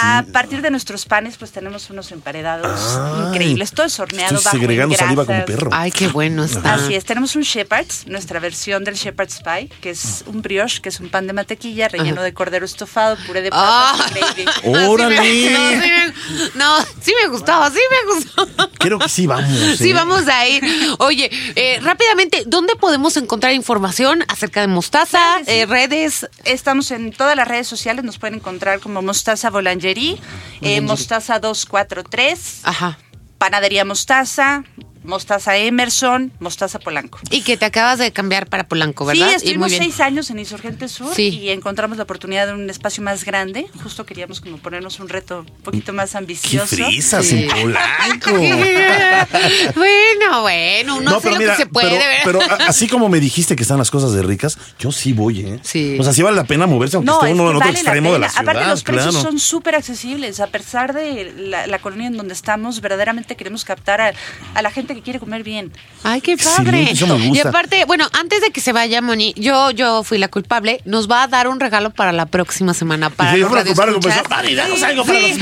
[0.02, 3.72] A partir de nuestros panes, pues tenemos unos emparedados Ay, increíbles.
[3.72, 5.70] Todo es horneado Estoy bajo segregando saliva como perro.
[5.72, 6.74] Ay, qué bueno está.
[6.74, 10.90] Así es, tenemos un Shepherd's, nuestra versión del Shepherd's Pie, que es un brioche, que
[10.90, 12.24] es un pan de mantequilla relleno Ajá.
[12.24, 14.44] de cordero estofado, puré de papas y gravy.
[14.86, 15.29] ¡Órale!
[15.30, 16.12] No, sí me,
[16.54, 18.70] no, sí me gustó, sí me gustó.
[18.78, 19.50] Creo que sí vamos.
[19.78, 19.94] Sí, ¿eh?
[19.94, 20.62] vamos a ir.
[20.98, 25.44] Oye, eh, rápidamente, ¿dónde podemos encontrar información acerca de Mostaza, sí.
[25.52, 26.28] eh, redes?
[26.44, 30.18] Estamos en todas las redes sociales, nos pueden encontrar como Mostaza Boulangerie,
[30.60, 32.98] eh, Mostaza 243, Ajá.
[33.38, 34.64] Panadería Mostaza,
[35.04, 37.18] Mostaza Emerson, Mostaza Polanco.
[37.30, 39.26] Y que te acabas de cambiar para Polanco, ¿verdad?
[39.28, 41.28] Sí, Y estuvimos seis años en Insurgente Sur Sí.
[41.28, 43.66] y encontramos la oportunidad de un espacio más grande.
[43.82, 46.76] Justo queríamos como ponernos un reto un poquito más ¡Qué ambicioso.
[46.76, 47.44] frisas Sí.
[47.44, 48.30] en Polanco!
[49.74, 53.62] bueno, bueno, uno sé lo que se puede, pero, pero así como me dijiste que
[53.62, 55.60] están las cosas de ricas, yo sí voy, ¿eh?
[55.62, 55.96] Sí.
[55.98, 57.60] O sea, sí vale la pena moverse aunque No, esté es uno que en otro
[57.60, 58.42] vale la extremo de la ciudad.
[58.48, 60.40] Aparte, los precios son súper accesibles.
[60.40, 64.12] A pesar de la, la colonia en donde estamos, verdaderamente queremos captar a,
[64.54, 65.72] a la gente que quiere comer bien.
[66.02, 66.82] Ay, qué padre.
[66.82, 67.44] Excelente, eso me gusta.
[67.44, 71.10] Y aparte, bueno, antes de que se vaya Moni, yo, yo fui la culpable, nos
[71.10, 74.22] va a dar un regalo para la próxima semana para yo pues, radioescuchas.
[74.28, 75.38] Vale, danos algo para los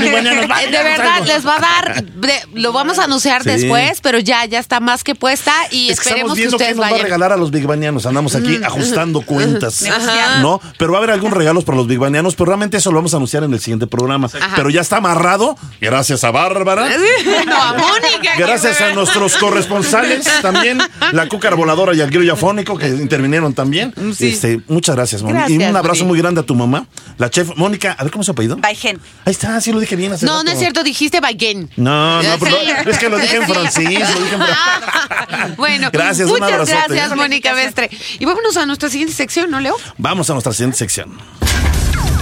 [0.47, 1.25] vale, de verdad, algo.
[1.25, 3.49] les va a dar, de- lo vamos a anunciar Sí.
[3.49, 6.75] después, pero ya, ya está más que puesta y Es que esperemos estamos que ustedes
[6.77, 8.05] nos va a regalar a los bigbanianos.
[8.05, 9.83] Andamos aquí ajustando cuentas.
[9.83, 10.39] Ajá.
[10.41, 10.59] ¿No?
[10.77, 13.17] Pero va a haber algún regalos para los bigbanianos, pero realmente eso lo vamos a
[13.17, 14.29] anunciar en el siguiente programa.
[14.55, 16.89] Pero ya está amarrado, gracias a Bárbara.
[17.45, 18.31] No, a Mónica.
[18.37, 20.79] Gracias a nuestros corresponsales también,
[21.11, 23.93] la cúcara voladora y al grillo afónico que intervinieron también.
[24.15, 24.29] Sí.
[24.29, 25.49] Este, muchas gracias, Mónica.
[25.49, 26.09] Y un abrazo Moni.
[26.09, 26.85] muy grande a tu mamá,
[27.17, 27.93] la chef Mónica.
[27.97, 28.57] A ver cómo se ha apellido.
[28.57, 28.99] Baigen.
[29.25, 30.43] Ahí está, sí lo dije bien hace No, rato.
[30.45, 31.69] no es cierto, dijiste Baigén.
[31.77, 32.57] No, no, pero
[32.89, 33.89] es que lo dije en francés, lo
[34.23, 37.89] dije en Ah, bueno, Gracias, un muchas gracias, Mónica Mestre.
[38.19, 39.75] Y vámonos a nuestra siguiente sección, ¿no, Leo?
[39.97, 41.17] Vamos a nuestra siguiente sección.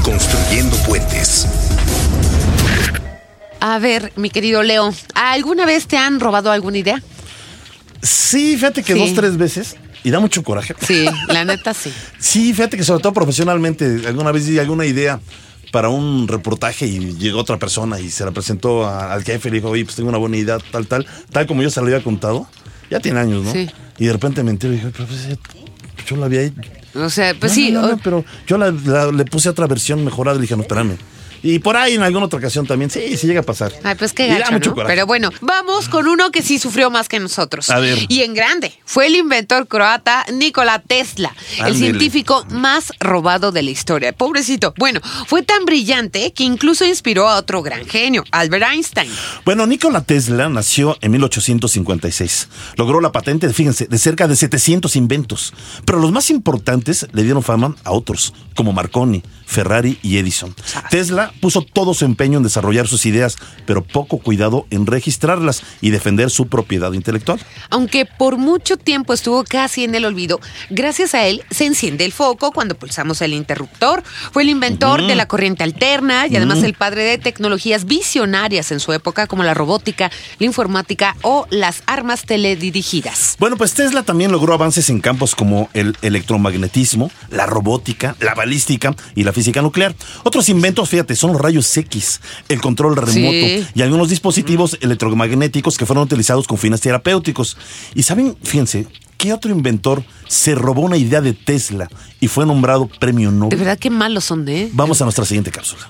[0.03, 1.47] Construyendo puentes.
[3.75, 7.03] A ver, mi querido Leo, ¿alguna vez te han robado alguna idea?
[8.01, 8.99] Sí, fíjate que Sí.
[8.99, 9.75] dos, tres veces.
[10.05, 10.73] Y da mucho coraje.
[10.79, 11.91] Sí, la neta sí.
[12.19, 15.19] Sí, fíjate que sobre todo profesionalmente, alguna vez di alguna idea
[15.73, 19.51] para un reportaje y llegó otra persona y se la presentó a- al jefe y
[19.51, 21.87] le dijo, oye, pues tengo una buena idea, tal, tal, tal como yo se lo
[21.87, 22.47] había contado.
[22.89, 23.51] Ya tiene años, ¿no?
[23.51, 23.69] Sí.
[23.97, 25.27] Y de repente me entero y dije, pero pues,
[26.07, 26.61] yo la había hecho.
[26.95, 27.71] O sea, pues No, sí.
[27.71, 30.41] no, no, o- no, pero yo la- la- le puse otra versión mejorada y le
[30.43, 30.95] dije, no, espérame.
[31.43, 33.71] Y por ahí en alguna otra ocasión también, sí, sí llega a pasar.
[33.83, 34.75] Ay, pues qué gacho, mucho ¿no?
[34.75, 34.93] coraje.
[34.93, 37.69] Pero bueno, vamos con uno que sí sufrió más que nosotros.
[37.69, 37.99] A ver.
[38.07, 38.73] Y en grande.
[38.85, 44.13] Fue el inventor croata Nikola Tesla, el científico más robado de la historia.
[44.13, 44.73] Pobrecito.
[44.77, 49.11] Bueno, fue tan brillante que incluso inspiró a otro gran genio, Albert Einstein.
[49.45, 52.49] Bueno, Nikola Tesla nació en 1856.
[52.75, 55.53] Logró la patente, fíjense, de cerca de 700 inventos.
[55.85, 60.55] Pero los más importantes le dieron fama a otros, como Marconi, Ferrari y Edison.
[60.89, 65.89] Tesla Puso todo su empeño en desarrollar sus ideas, pero poco cuidado en registrarlas y
[65.89, 67.39] defender su propiedad intelectual.
[67.69, 72.11] Aunque por mucho tiempo estuvo casi en el olvido, gracias a él se enciende el
[72.11, 74.03] foco cuando pulsamos el interruptor.
[74.31, 78.79] Fue el inventor de la corriente alterna y además el padre de tecnologías visionarias en
[78.79, 83.35] su época como la robótica, la informática o las armas teledirigidas.
[83.39, 88.95] Bueno, pues Tesla también logró avances en campos como el electromagnetismo, la robótica, la balística
[89.15, 89.95] y la física nuclear.
[90.23, 93.65] Otros inventos, fíjate, son los rayos X, el control remoto Sí.
[93.75, 97.57] y algunos dispositivos electromagnéticos que fueron utilizados con fines terapéuticos.
[97.95, 102.87] Y saben, fíjense, ¿qué otro inventor se robó una idea de Tesla y fue nombrado
[102.87, 103.57] premio De Nobel?
[103.57, 104.69] verdad que malos son, ¿eh?
[104.73, 105.87] Vamos a nuestra siguiente cápsula.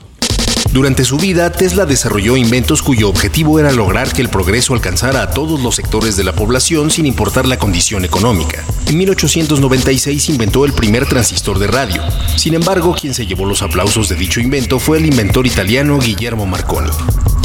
[0.72, 5.32] Durante su vida, Tesla desarrolló inventos cuyo objetivo era lograr que el progreso alcanzara a
[5.32, 8.64] todos los sectores de la población sin importar la condición económica.
[8.88, 12.02] En 1896 inventó el primer transistor de radio.
[12.36, 16.46] Sin embargo, quien se llevó los aplausos de dicho invento fue el inventor italiano Guillermo
[16.46, 16.92] Marconi.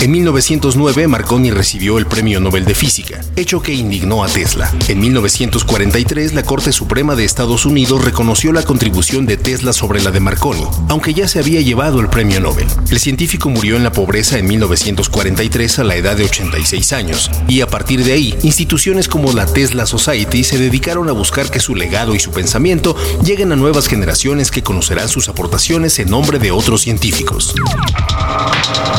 [0.03, 4.69] En 1909, Marconi recibió el Premio Nobel de Física, hecho que indignó a Tesla.
[4.89, 10.11] En 1943, la Corte Suprema de Estados Unidos reconoció la contribución de Tesla sobre la
[10.11, 12.67] de Marconi, aunque ya se había llevado el Premio Nobel.
[12.91, 17.61] El científico murió en la pobreza en 1943 a la edad de 86 años, y
[17.61, 21.75] a partir de ahí, instituciones como la Tesla Society se dedicaron a buscar que su
[21.75, 26.53] legado y su pensamiento lleguen a nuevas generaciones que conocerán sus aportaciones en nombre de
[26.53, 27.55] otros científicos.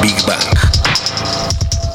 [0.02, 0.83] Big Bang.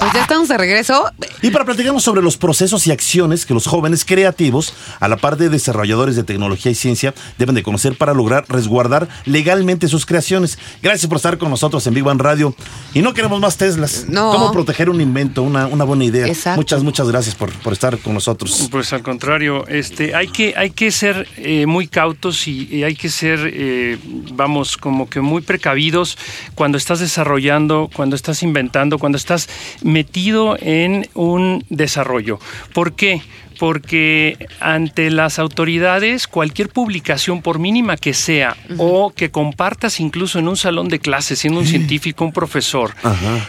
[0.08, 1.04] Pues ya estamos de regreso.
[1.42, 5.36] Y para platicarnos sobre los procesos y acciones que los jóvenes creativos, a la par
[5.36, 10.58] de desarrolladores de tecnología y ciencia, deben de conocer para lograr resguardar legalmente sus creaciones.
[10.82, 12.54] Gracias por estar con nosotros en Big Bang Radio.
[12.94, 14.06] Y no queremos más Teslas.
[14.08, 14.30] No.
[14.32, 15.42] ¿Cómo proteger un invento?
[15.42, 16.26] Una, una buena idea.
[16.26, 16.58] Exacto.
[16.58, 18.66] Muchas, muchas gracias por, por estar con nosotros.
[18.70, 22.96] Pues al contrario, este, hay que, hay que ser eh, muy cautos y, y hay
[22.96, 23.98] que ser, eh,
[24.32, 26.16] vamos, como que muy precavidos
[26.54, 29.50] cuando estás desarrollando, cuando estás inventando, cuando estás
[29.98, 32.38] metido en un desarrollo.
[32.72, 33.20] ¿Por qué?
[33.58, 40.46] Porque ante las autoridades, cualquier publicación, por mínima que sea, o que compartas incluso en
[40.46, 43.48] un salón de clases, siendo un científico, un profesor, Ajá.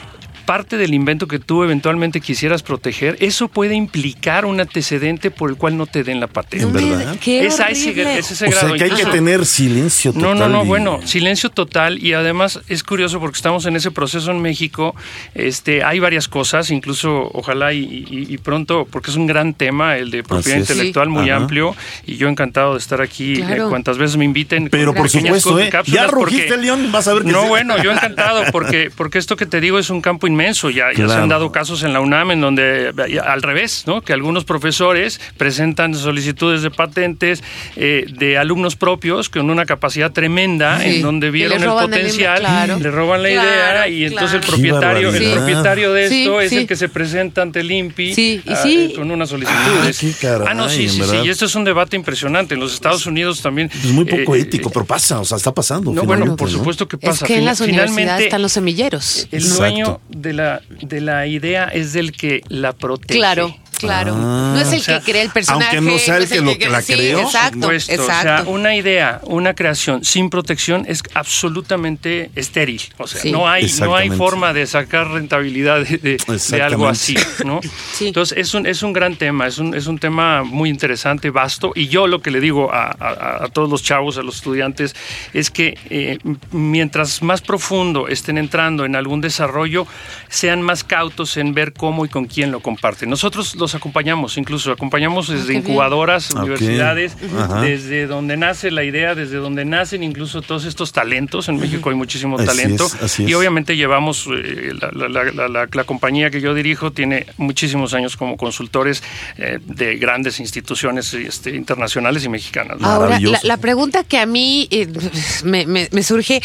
[0.49, 5.57] Parte del invento que tú eventualmente quisieras proteger, eso puede implicar un antecedente por el
[5.57, 6.65] cual no te den la patente.
[6.65, 7.15] ¿En verdad?
[7.23, 10.39] Qué Es a ese, es ese O sea que hay que tener silencio no, total.
[10.39, 14.31] no, no, y- bueno, silencio total y además es curioso porque estamos en ese proceso
[14.31, 14.95] en México,
[15.35, 19.97] este, hay varias cosas, incluso ojalá y, y- y pronto, porque es un gran tema,
[19.97, 21.11] el de propiedad intelectual Sí.
[21.13, 21.41] muy Ajá.
[21.43, 21.75] amplio
[22.07, 23.67] y yo encantado de estar aquí Claro.
[23.67, 24.67] eh, cuantas veces me inviten.
[24.71, 25.69] Pero por supuesto, ¿eh?
[25.85, 27.47] Ya porque- rugiste, León, vas a ver que No, sí.
[27.49, 31.07] bueno, yo encantado porque, porque esto que te digo es un campo inmenso, ya, ya
[31.07, 32.93] se han dado casos en la UNAM en donde,
[33.25, 34.01] al revés, ¿no?
[34.01, 37.43] Que algunos profesores presentan solicitudes de patentes
[37.75, 42.79] eh, de alumnos propios con una capacidad tremenda Sí, en donde vieron el potencial, claro.
[42.79, 46.49] le roban la idea Claro, y entonces el propietario, el propietario de Sí, esto es
[46.49, 46.57] sí.
[46.57, 48.89] el que se presenta ante el INPI Sí, y ah, sí.
[48.91, 49.59] eh, con una solicitud.
[49.83, 51.15] Ah, Es- qué caray, ah, no, sí, sí, sí.
[51.25, 52.53] Y esto es un debate impresionante.
[52.53, 53.69] En los Estados Unidos también.
[53.73, 55.91] Es muy poco eh, ético, pero pasa, o sea, está pasando.
[55.91, 56.57] no, bueno, por ¿no?
[56.57, 57.25] supuesto que Es pasa.
[57.25, 59.27] que en las universidades están los semilleros.
[59.31, 59.57] el Exacto.
[59.59, 63.19] dueño de la, de la idea es del que la protege.
[63.19, 63.55] Claro,
[63.87, 64.13] claro.
[64.15, 64.51] Ah.
[64.55, 65.77] no es el O sea, que cree el personaje.
[65.77, 67.21] aunque no sea el es que lo que la sí, creó.
[67.21, 68.03] Exacto, exacto.
[68.03, 72.81] O sea, una idea, una creación sin protección es absolutamente estéril.
[72.97, 73.31] O sea, Sí.
[73.31, 76.17] no hay, no hay forma de sacar rentabilidad de, de-
[76.49, 77.15] de algo así,
[77.45, 77.59] ¿no?
[77.93, 78.07] Sí.
[78.07, 81.71] Entonces, es un, es un gran tema, es un, es un tema muy interesante, vasto.
[81.75, 84.95] Y yo lo que le digo a, a- a todos los chavos, a los estudiantes,
[85.33, 86.17] es que eh,
[86.51, 89.87] mientras más profundo estén entrando en algún desarrollo,
[90.29, 93.09] sean más cautos en ver cómo y con quién lo comparten.
[93.09, 95.63] Nosotros los acompañamos, incluso acompañamos desde qué bien.
[95.63, 97.15] incubadoras, universidades,
[97.61, 101.49] desde donde nace la idea, desde donde nacen incluso todos estos talentos.
[101.49, 102.85] En México hay muchísimo Así talento.
[102.85, 103.29] es, así es.
[103.29, 107.25] Y obviamente llevamos, eh, la, la- la- la- la- la compañía que yo dirijo tiene
[107.37, 109.03] muchísimos años como consultores
[109.37, 112.77] eh, de grandes instituciones este, internacionales y mexicanas.
[112.81, 114.87] Ahora, la, pregunta que a mí eh,
[115.43, 116.41] me, me- me surge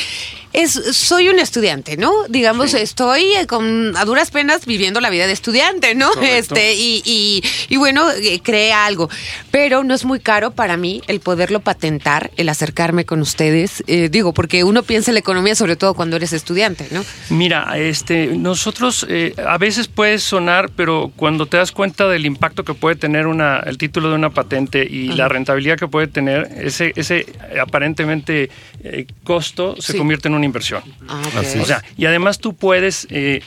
[0.54, 2.12] es, soy un estudiante, ¿no?
[2.28, 6.08] Digamos, estoy eh, con a duras penas viviendo la vida de estudiante, ¿no?
[6.10, 6.54] Correcto.
[6.54, 9.10] Este, y, y, y bueno, eh, creé algo,
[9.50, 14.08] pero no es muy caro para mí el poderlo patentar, el acercarme con ustedes, eh,
[14.08, 17.04] digo, porque uno piensa en la economía sobre todo cuando eres estudiante, ¿no?
[17.30, 22.64] Mira, este, nosotros eh, a veces puede sonar, pero cuando te das cuenta del impacto
[22.64, 26.48] que puede tener una, el título de una patente y la rentabilidad que puede tener,
[26.60, 27.26] ese, ese
[27.60, 28.50] aparentemente
[28.84, 29.98] eh, costo se Sí.
[29.98, 30.82] convierte en una una inversión.
[31.08, 31.34] Ah, ok.
[31.36, 33.40] Así O sea, y además tú puedes eh,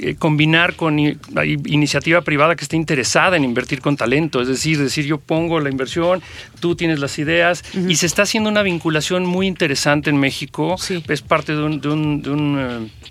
[0.00, 5.04] eh, combinar con iniciativa privada que esté interesada en invertir con talento, es decir, decir
[5.06, 6.22] yo pongo la inversión,
[6.60, 10.76] tú tienes las ideas y se está haciendo una vinculación muy interesante en México.
[10.78, 11.02] Sí.
[11.08, 13.09] Es parte de un, de un- de un, eh,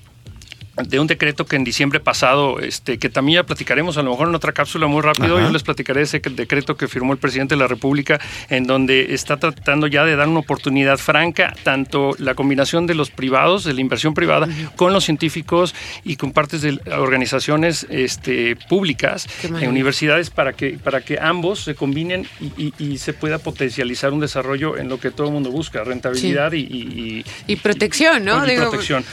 [0.88, 4.30] de un decreto que en diciembre pasado, este, que también ya platicaremos a lo mejor
[4.30, 5.48] en otra cápsula muy rápido, Ajá.
[5.48, 9.38] yo les platicaré ese decreto que firmó el presidente de la República, en donde está
[9.38, 13.82] tratando ya de dar una oportunidad franca, tanto la combinación de los privados, de la
[13.82, 19.70] inversión privada, con los científicos y con partes de organizaciones este, públicas, en maravilla.
[19.70, 24.20] universidades, para que, para que ambos se combinen y, y- y se pueda potencializar un
[24.20, 28.46] desarrollo en lo que todo el mundo busca, rentabilidad y- y- protección, ¿no?
[28.46, 29.04] y Digo, protección.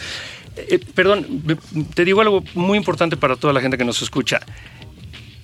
[0.57, 1.57] Eh, perdón, me-
[1.95, 4.41] te digo algo muy importante para toda la gente que nos escucha.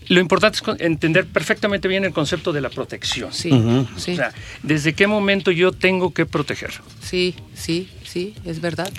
[0.09, 3.33] Lo importante es entender perfectamente bien el concepto de la protección.
[3.33, 3.51] Sí,
[3.97, 6.73] sí, O sea, ¿desde qué momento yo tengo que proteger?
[7.01, 8.93] sí, sí, sí, es verdad.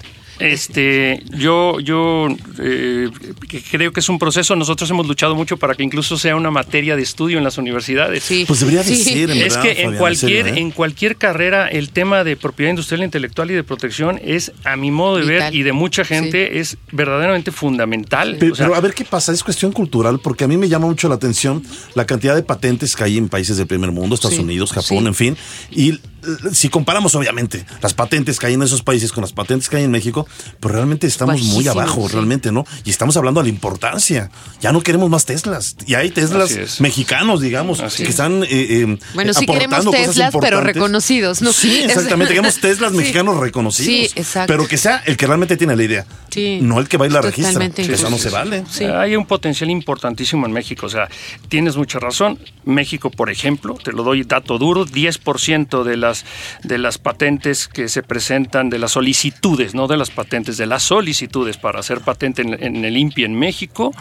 [0.43, 2.27] Este, yo, yo
[2.59, 3.09] eh,
[3.47, 4.55] que creo que es un proceso.
[4.57, 8.23] Nosotros hemos luchado mucho para que incluso sea una materia de estudio en las universidades.
[8.23, 8.43] Sí.
[8.47, 9.03] Pues debería de Sí.
[9.03, 10.59] ser, en Es verdad, que en Fabián, cualquier, serio, ¿eh?
[10.59, 14.91] en cualquier carrera el tema de propiedad industrial, intelectual y de protección es, a mi
[14.91, 18.35] modo de ver y de mucha gente, es verdaderamente fundamental.
[18.39, 20.67] Pero, O sea, pero a ver qué pasa, es cuestión cultural, porque a mí me
[20.67, 21.63] llama mucho la atención
[21.95, 24.99] la cantidad de patentes que hay en países del primer mundo, Estados Sí, Unidos, Japón,
[25.03, 25.07] sí.
[25.07, 25.37] en fin.
[25.71, 25.99] Y
[26.51, 29.83] si comparamos, obviamente, las patentes que hay en esos países con las patentes que hay
[29.83, 30.27] en México,
[30.59, 32.13] pues realmente estamos muy abajo, sí.
[32.13, 32.65] realmente, ¿no?
[32.85, 34.29] Y estamos hablando de la importancia.
[34.61, 35.75] Ya no queremos más Teslas.
[35.85, 38.09] Y hay Teslas mexicanos, digamos, Así que es.
[38.09, 38.43] están.
[38.43, 41.51] eh, eh, Bueno, sí aportando queremos cosas Teslas, pero reconocidos, ¿no?
[41.53, 42.33] Sí, exactamente.
[42.33, 42.97] Queremos Teslas Sí.
[42.97, 43.85] mexicanos reconocidos.
[43.87, 44.53] Sí, exacto.
[44.53, 46.05] Pero que sea el que realmente tiene la idea.
[46.29, 46.59] Sí.
[46.61, 47.65] No el que va y la registra.
[47.65, 48.63] Eso no se vale.
[48.69, 48.83] Sí.
[48.85, 50.85] Hay un potencial importantísimo en México.
[50.85, 51.07] O sea,
[51.49, 52.39] tienes mucha razón.
[52.65, 56.12] México, por ejemplo, te lo doy dato duro, 10% de las,
[56.63, 60.83] de las patentes que se presentan, de las solicitudes, no de las patentes, de las
[60.83, 63.93] solicitudes para hacer patente en, en el INPI en México,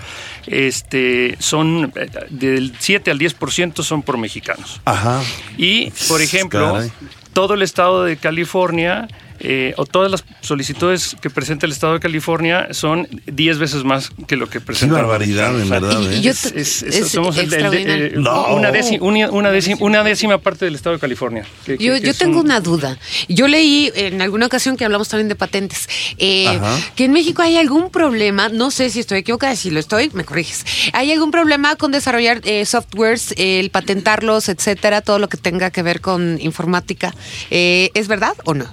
[0.47, 4.81] este, son eh, del 7 al 10% son por mexicanos.
[4.85, 5.23] Ajá.
[5.57, 6.93] Y, por ejemplo, Caray.
[7.33, 9.09] todo el estado de California
[9.45, 14.11] eh, o todas las solicitudes que presenta el estado de California son 10 veces más
[14.29, 14.95] que lo que presenta.
[14.95, 16.21] barbaridad, en verdad, ¿eh?
[16.29, 18.07] Es, es- es- somos el- el de- extraordinario.
[18.07, 18.55] eh, No.
[18.55, 21.45] una, décima, una, una décima, una décima parte del estado de California.
[21.67, 22.97] que- que- Yo, que yo tengo un- una duda.
[23.29, 26.79] Yo leí en alguna ocasión que hablamos también de patentes, eh, Ajá.
[26.95, 30.25] que en México hay algún problema, no sé si estoy equivocada, si lo estoy, me
[30.25, 30.65] corriges.
[30.93, 35.71] ¿Hay algún problema con desarrollar eh, softwares, eh, el patentarlos, etcétera, todo lo que tenga
[35.71, 37.15] que ver con informática?
[37.51, 38.67] Eh, ¿Es verdad o no?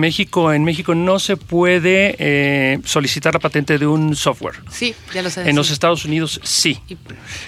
[0.00, 4.54] México, en México no se puede eh, solicitar la patente de un software.
[4.70, 5.48] Sí, ya lo sé.
[5.48, 5.66] En los.
[5.66, 6.78] Estados Unidos sí.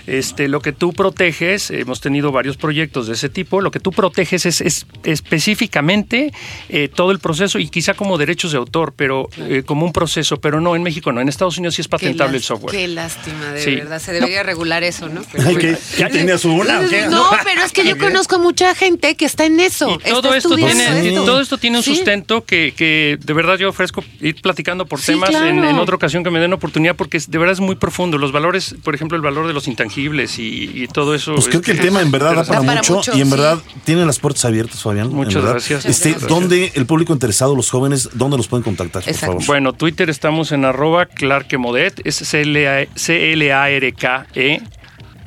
[0.07, 3.91] Este, lo que tú proteges, hemos tenido varios proyectos de ese tipo, lo que tú
[3.93, 6.33] proteges es, es específicamente
[6.69, 10.39] eh, todo el proceso y quizá como derechos de autor, pero eh, como un proceso,
[10.41, 12.73] pero no, en México no, en Estados Unidos sí es patentable el software.
[12.75, 13.77] Qué lástima, de Sí.
[13.77, 13.99] verdad.
[14.01, 15.23] Se debería regular eso, ¿no?
[15.99, 17.07] ¿Ya tenías una o qué?
[17.07, 19.99] No, pero es que yo conozco a mucha gente que está en eso.
[20.05, 21.25] Y todo está esto, tiene, esto.
[21.25, 21.95] todo esto tiene un Sí.
[21.95, 25.71] sustento que, que de verdad yo ofrezco ir platicando por Sí, temas en, claro.
[25.71, 28.19] en otra ocasión que me den oportunidad porque de verdad es muy profundo.
[28.19, 31.35] Los valores, por ejemplo, el valor de los intangibles y, y todo eso.
[31.35, 33.31] Pues creo que el es- tema en verdad da para, mucho, mucho, y en sí.
[33.31, 35.09] verdad tiene las puertas abiertas, Fabián.
[35.11, 35.85] Muchas gracias.
[35.87, 36.41] Este, Muchas gracias.
[36.41, 39.45] ¿Dónde el público interesado, los jóvenes, dónde los pueden contactar, por favor?
[39.47, 42.17] Bueno, Twitter estamos en arroba clarkemodet, es
[43.49, 44.61] C-L-A-R-K-E.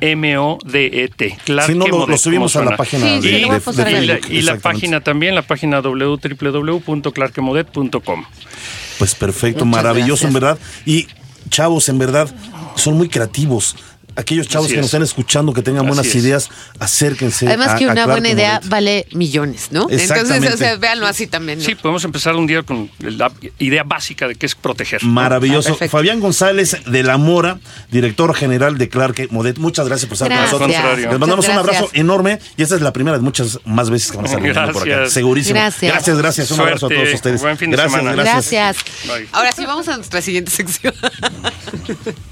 [0.02, 1.38] M-O-D-E-T.
[1.44, 3.36] Clark Si no, lo, subimos a la página Sí, de, sí.
[4.32, 8.24] Y la, y página también, la página www.clarkemodet.com.
[8.98, 10.58] Pues perfecto, Muchas maravilloso, en verdad.
[10.84, 11.06] Y
[11.50, 12.28] chavos, en verdad,
[12.74, 13.76] son muy creativos.
[14.16, 14.94] Aquellos chavos Así que nos es.
[14.94, 16.14] están escuchando, que tengan Así buenas es.
[16.14, 16.48] ideas,
[16.78, 17.46] acérquense.
[17.46, 19.86] Además a- que una buena idea vale millones, ¿no?
[19.90, 21.58] Entonces, o sea, véanlo así también.
[21.58, 21.64] ¿no?
[21.64, 25.02] Sí, podemos empezar un día con la idea básica de qué es proteger.
[25.04, 25.76] Maravilloso.
[25.80, 25.88] Ah.
[25.88, 27.58] Fabián González de la Mora,
[27.90, 29.58] director general de Clark Modet.
[29.58, 30.50] Muchas gracias por estar Gracias.
[30.58, 30.98] con nosotros.
[30.98, 32.00] Les mandamos un abrazo gracias.
[32.00, 34.72] enorme y esta es la primera de muchas más veces que van a estar viniendo
[34.72, 34.90] por acá.
[34.90, 35.12] Gracias.
[35.14, 35.54] Segurísimo.
[35.54, 35.92] Gracias.
[35.92, 36.50] Gracias, gracias.
[36.50, 37.40] Un abrazo a todos ustedes.
[37.40, 38.22] Buen fin de gracias, semana.
[38.22, 38.76] gracias.
[39.06, 39.28] Gracias.
[39.32, 40.94] Ahora sí, vamos a nuestra siguiente sección.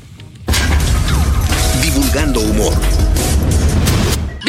[2.10, 3.09] Divulgando humor.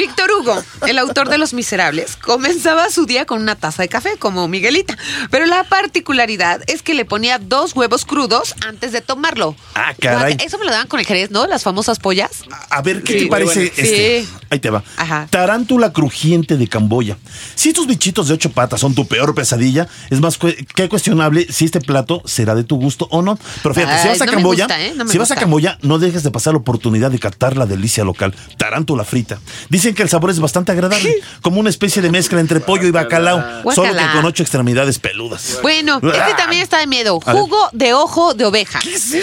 [0.01, 4.17] Víctor Hugo, el autor de Los Miserables, comenzaba su día con una taza de café,
[4.17, 4.97] como Miguelita.
[5.29, 9.55] Pero la particularidad es que le ponía dos huevos crudos antes de tomarlo.
[9.75, 10.37] Ah, caray.
[10.43, 11.45] Eso me lo daban con el jerez, ¿no?
[11.45, 12.31] Las famosas pollas.
[12.71, 13.71] A ver, ¿qué Sí, te parece bueno.
[13.77, 14.23] este?
[14.23, 14.29] Sí.
[14.49, 14.83] Ahí te va.
[14.97, 15.27] Ajá.
[15.29, 17.17] Tarántula crujiente de Camboya.
[17.53, 21.65] Si estos bichitos de ocho patas son tu peor pesadilla, es más que cuestionable si
[21.65, 23.37] este plato será de tu gusto o no.
[23.61, 24.93] Pero fíjate, si vas a no Camboya, gusta, ¿eh?
[24.95, 25.35] No si vas a.
[25.35, 29.39] Camboya, no dejes de pasar la oportunidad de catar la delicia local, tarántula frita.
[29.69, 32.87] Dicen Dicen que el sabor es bastante agradable, como una especie de mezcla entre pollo
[32.87, 33.43] y bacalao,
[33.75, 35.59] solo que con ocho extremidades peludas.
[35.61, 37.19] Bueno, este también está de miedo.
[37.19, 38.79] Jugo de ojo de oveja.
[38.81, 39.21] Sí,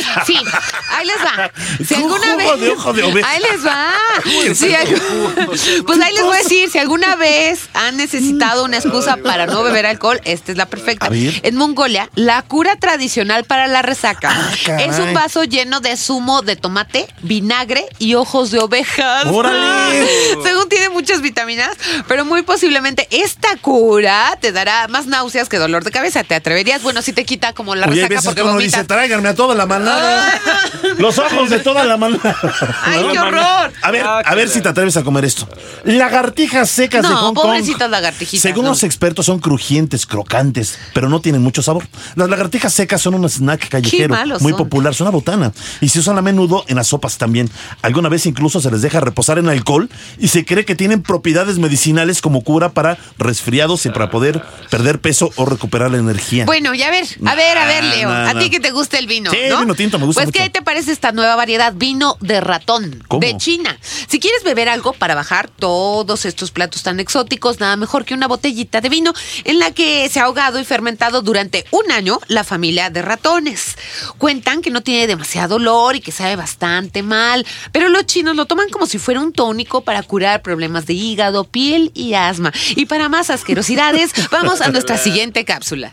[0.90, 1.50] ahí les va.
[1.86, 2.60] Si ¿Cómo alguna jugo vez.
[2.60, 3.30] de ojo de oveja?
[3.30, 3.92] Ahí les va.
[4.24, 9.46] algu- pues ahí les voy a decir, si alguna vez han necesitado una excusa para
[9.46, 11.06] no beber alcohol, esta es la perfecta.
[11.06, 11.40] A ver.
[11.44, 14.88] En Mongolia, la cura tradicional para la resaca Ah, caray.
[14.90, 19.24] es un vaso lleno de zumo de tomate, vinagre y ojos de ovejas.
[19.26, 20.06] ¡Órale!
[20.48, 21.70] Según tiene muchas vitaminas,
[22.06, 26.24] pero muy posiblemente esta cura te dará más náuseas que dolor de cabeza.
[26.24, 26.82] ¿Te atreverías?
[26.82, 28.72] Bueno, si te quita como la Oye, resaca veces porque vomitas.
[28.72, 30.40] dice, tráiganme a toda la manada.
[30.98, 32.36] Los ojos de toda la manada.
[32.84, 33.72] ¡Ay, qué horror!
[33.82, 35.48] A ver, Ah, a ver si te atreves a comer esto.
[35.84, 37.46] Lagartijas secas de No, Hong Kong.
[37.46, 38.70] pobrecitas lagartijitas, Según no.
[38.70, 41.86] los expertos son crujientes, crocantes, pero no tienen mucho sabor.
[42.14, 44.56] Las lagartijas secas son un snack callejero muy son.
[44.58, 47.50] popular, son una botana y se usan a menudo en las sopas también.
[47.82, 51.58] Alguna vez incluso se les deja reposar en alcohol y se cree que tienen propiedades
[51.58, 56.44] medicinales como cura para resfriados y para poder perder peso o recuperar la energía.
[56.44, 58.98] Bueno, y a ver, a ver, a ver, Nah, Leo, a ti que te gusta
[58.98, 59.60] el vino, Sí, ¿no?
[59.60, 60.42] vino tinto me gusta Pues, mucho.
[60.42, 61.72] ¿qué te parece esta nueva variedad?
[61.74, 63.20] Vino de ratón, ¿Cómo?
[63.20, 63.78] de China.
[64.08, 68.26] Si quieres beber algo para bajar todos estos platos tan exóticos, nada mejor que una
[68.28, 69.12] botellita de vino
[69.44, 73.76] en la que se ha ahogado y fermentado durante un año la familia de ratones.
[74.18, 78.46] Cuentan que no tiene demasiado olor y que sabe bastante mal, pero los chinos lo
[78.46, 82.52] toman como si fuera un tónico para curar problemas de hígado, piel y asma.
[82.76, 85.92] Y para más asquerosidades, vamos a nuestra siguiente cápsula.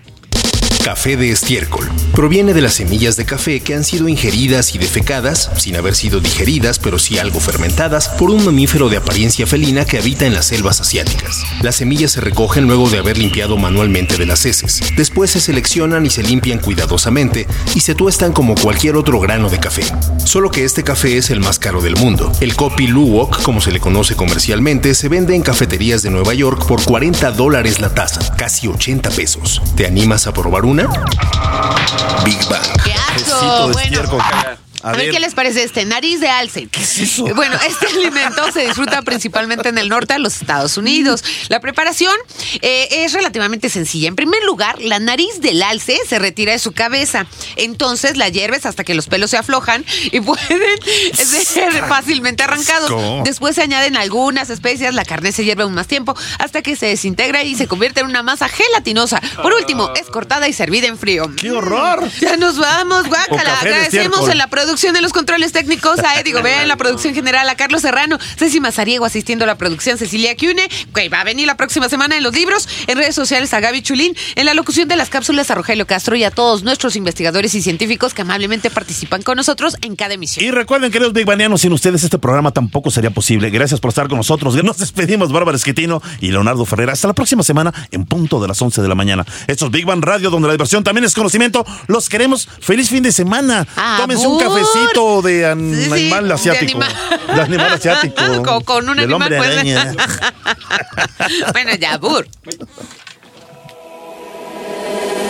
[0.85, 1.89] Café de estiércol.
[2.13, 6.19] Proviene de las semillas de café que han sido ingeridas y defecadas, sin haber sido
[6.19, 10.45] digeridas, pero sí algo fermentadas, por un mamífero de apariencia felina que habita en las
[10.45, 11.41] selvas asiáticas.
[11.63, 14.79] Las semillas se recogen luego de haber limpiado manualmente de las heces.
[14.95, 19.59] Después se seleccionan y se limpian cuidadosamente y se tuestan como cualquier otro grano de
[19.59, 19.81] café.
[20.23, 22.31] Solo que este café es el más caro del mundo.
[22.41, 26.67] El Kopi Luwak, como se le conoce comercialmente, se vende en cafeterías de Nueva York
[26.67, 29.63] por 40 dólares la taza, casi 80 pesos.
[29.75, 31.05] ¿Te animas a probar una?
[32.25, 32.83] Big Bang.
[32.83, 33.71] ¡Qué asco!
[33.71, 34.01] Bueno,
[34.83, 36.67] a ver, qué les parece este nariz de alce.
[36.67, 37.25] ¿Qué es eso?
[37.35, 41.23] Bueno, este alimento se disfruta principalmente en el norte de los Estados Unidos.
[41.49, 42.15] La preparación
[42.61, 44.07] eh, es relativamente sencilla.
[44.07, 47.25] En primer lugar, la nariz del alce se retira de su cabeza.
[47.55, 50.59] Entonces la hierves hasta que los pelos se aflojan y pueden
[51.15, 53.23] ser fácilmente arrancados.
[53.23, 56.87] Después se añaden algunas especias, la carne se hierve aún más tiempo hasta que se
[56.87, 59.21] desintegra y se convierte en una masa gelatinosa.
[59.41, 61.31] Por último, es cortada y servida en frío.
[61.35, 62.09] ¡Qué horror!
[62.21, 63.59] Ya nos vamos, guácala.
[63.59, 67.47] Agradecemos en la producción de los controles técnicos a Eddie Gobea en la producción general,
[67.47, 71.47] a Carlos Serrano, Ceci Mazariego asistiendo a la producción, Cecilia Cune, que va a venir
[71.47, 74.89] la próxima semana en los libros, en redes sociales a Gaby Chulín, en la locución
[74.89, 78.69] de las cápsulas a Rogelio Castro y a todos nuestros investigadores y científicos que amablemente
[78.69, 80.45] participan con nosotros en cada emisión.
[80.45, 83.49] Y recuerden, queridos Big Banianos, sin ustedes este programa tampoco sería posible.
[83.49, 84.55] Gracias por estar con nosotros.
[84.63, 86.91] Nos despedimos, Bárbara Esquetino y Leonardo Ferrera.
[86.91, 89.25] Hasta la próxima semana en punto de las 11 de la mañana.
[89.47, 91.65] Esto es Big Bang Radio, donde la diversión también es conocimiento.
[91.87, 92.47] Los queremos.
[92.59, 93.65] Feliz fin de semana.
[93.77, 94.54] Ah, Tómense un Abur.
[94.63, 96.79] Cafecito de an- Sí, sí, animal de asiático.
[96.81, 98.15] anima- De animal asiático.
[98.43, 99.49] con, con un Del animal hombre pues.
[99.51, 99.93] araña.
[101.53, 102.27] bueno, ya, Bur.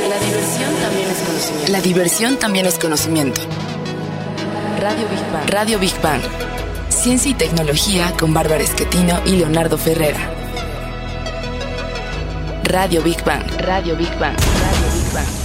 [0.07, 1.71] La diversión también es conocimiento.
[1.71, 3.41] La diversión también es conocimiento.
[4.79, 5.49] Radio Big Bang.
[5.49, 6.21] Radio Big Bang.
[6.89, 10.31] Ciencia y tecnología con Bárbara Esquetino y Leonardo Ferrera.
[12.63, 13.43] Radio Big Bang.
[13.59, 14.35] Radio Big Bang.
[14.35, 15.44] Radio Big Bang.